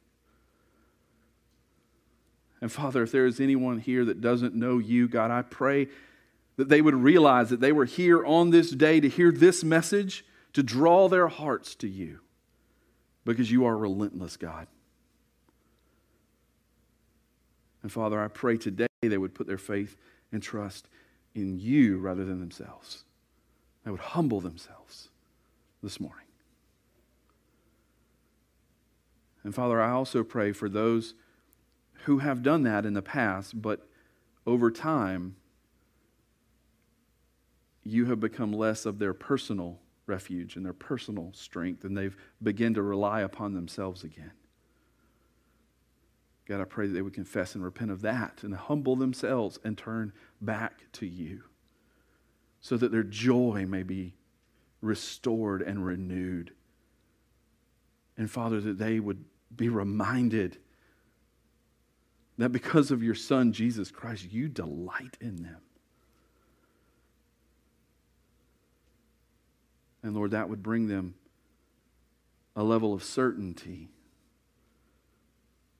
And 2.62 2.72
Father, 2.72 3.03
if 3.03 3.12
there 3.12 3.26
is 3.26 3.39
anyone 3.39 3.80
here 3.80 4.05
that 4.05 4.22
doesn't 4.22 4.55
know 4.55 4.78
you, 4.78 5.08
God, 5.08 5.32
I 5.32 5.41
pray 5.41 5.88
that 6.58 6.70
they 6.70 6.82
would 6.82 6.95
realize 6.95 7.49
that 7.49 7.60
they 7.60 7.72
were 7.72 7.86
here 7.86 8.26
on 8.26 8.49
this 8.49 8.72
day 8.72 8.99
to 8.99 9.08
hear 9.08 9.32
this 9.32 9.64
message, 9.64 10.26
to 10.53 10.64
draw 10.64 11.08
their 11.08 11.28
hearts 11.28 11.76
to 11.76 11.88
you, 11.88 12.20
because 13.26 13.51
you 13.51 13.66
are 13.66 13.78
relentless, 13.78 14.38
God. 14.38 14.68
And 17.84 17.91
Father, 17.91 18.20
I 18.22 18.28
pray 18.28 18.58
today 18.58 18.88
they 19.01 19.18
would 19.18 19.36
put 19.36 19.47
their 19.47 19.60
faith 19.60 19.95
and 20.32 20.41
trust 20.41 20.89
in 21.36 21.60
you 21.60 21.99
rather 21.99 22.26
than 22.26 22.39
themselves. 22.39 23.03
They 23.86 23.91
would 23.91 23.99
humble 23.99 24.41
themselves 24.41 25.10
this 25.88 26.01
morning. 26.01 26.27
And 29.45 29.55
Father, 29.55 29.81
I 29.81 29.91
also 29.91 30.21
pray 30.21 30.51
for 30.51 30.67
those 30.67 31.13
who 32.03 32.17
have 32.17 32.43
done 32.43 32.63
that 32.63 32.85
in 32.85 32.93
the 32.93 33.01
past, 33.01 33.61
but 33.61 33.88
over 34.45 34.69
time 34.69 35.38
you 37.85 38.07
have 38.07 38.19
become 38.19 38.51
less 38.51 38.85
of 38.85 38.99
their 38.99 39.13
personal 39.13 39.79
refuge 40.07 40.57
and 40.57 40.65
their 40.65 40.73
personal 40.73 41.31
strength, 41.33 41.85
and 41.85 41.97
they've 41.97 42.17
begun 42.43 42.73
to 42.73 42.81
rely 42.81 43.21
upon 43.21 43.53
themselves 43.53 44.03
again. 44.03 44.33
God, 46.49 46.59
I 46.59 46.65
pray 46.65 46.88
that 46.88 46.93
they 46.93 47.01
would 47.01 47.13
confess 47.13 47.55
and 47.55 47.63
repent 47.63 47.91
of 47.91 48.01
that 48.01 48.43
and 48.43 48.53
humble 48.53 48.97
themselves 48.97 49.57
and 49.63 49.77
turn 49.77 50.11
back 50.41 50.91
to 50.93 51.05
you 51.05 51.43
so 52.59 52.75
that 52.75 52.91
their 52.91 53.03
joy 53.03 53.65
may 53.65 53.83
be 53.83 54.16
restored 54.82 55.61
and 55.61 55.86
renewed. 55.86 56.51
And 58.17 58.30
Father, 58.30 58.59
that 58.61 58.78
they 58.78 58.99
would 58.99 59.23
be 59.55 59.69
reminded 59.69 60.57
That 62.38 62.49
because 62.49 62.91
of 62.91 63.01
your 63.01 63.15
Son, 63.15 63.51
Jesus 63.51 63.89
Christ, 63.89 64.32
you 64.32 64.47
delight 64.47 65.17
in 65.19 65.38
them. 65.38 65.61
And 70.03 70.15
Lord, 70.15 70.32
that 70.32 70.47
would 70.49 70.61
bring 70.61 70.88
them 70.88 71.15
a 72.55 72.63
level 72.63 72.93
of 72.93 73.03
certainty 73.03 73.89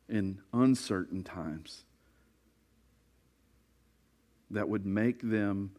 in 0.10 0.40
uncertain 0.52 1.24
times 1.24 1.84
that 4.50 4.68
would 4.68 4.86
make 4.86 5.22
them 5.22 5.72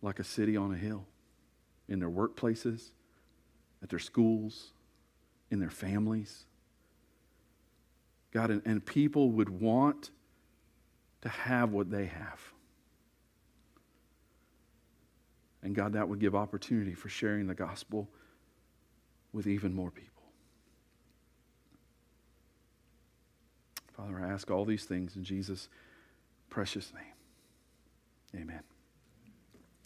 like 0.00 0.18
a 0.18 0.24
city 0.24 0.56
on 0.56 0.72
a 0.72 0.76
hill 0.76 1.06
in 1.88 1.98
their 1.98 2.10
workplaces, 2.10 2.90
at 3.82 3.88
their 3.88 3.98
schools, 3.98 4.72
in 5.50 5.58
their 5.58 5.70
families. 5.70 6.44
God, 8.32 8.50
and, 8.50 8.62
and 8.64 8.84
people 8.84 9.30
would 9.32 9.48
want 9.48 10.10
to 11.22 11.28
have 11.28 11.72
what 11.72 11.90
they 11.90 12.06
have. 12.06 12.40
And 15.62 15.74
God, 15.74 15.94
that 15.94 16.08
would 16.08 16.20
give 16.20 16.34
opportunity 16.34 16.94
for 16.94 17.08
sharing 17.08 17.46
the 17.46 17.54
gospel 17.54 18.08
with 19.32 19.46
even 19.46 19.74
more 19.74 19.90
people. 19.90 20.22
Father, 23.96 24.20
I 24.20 24.28
ask 24.28 24.50
all 24.50 24.64
these 24.64 24.84
things 24.84 25.16
in 25.16 25.24
Jesus' 25.24 25.68
precious 26.48 26.92
name. 26.94 28.40
Amen. 28.42 28.62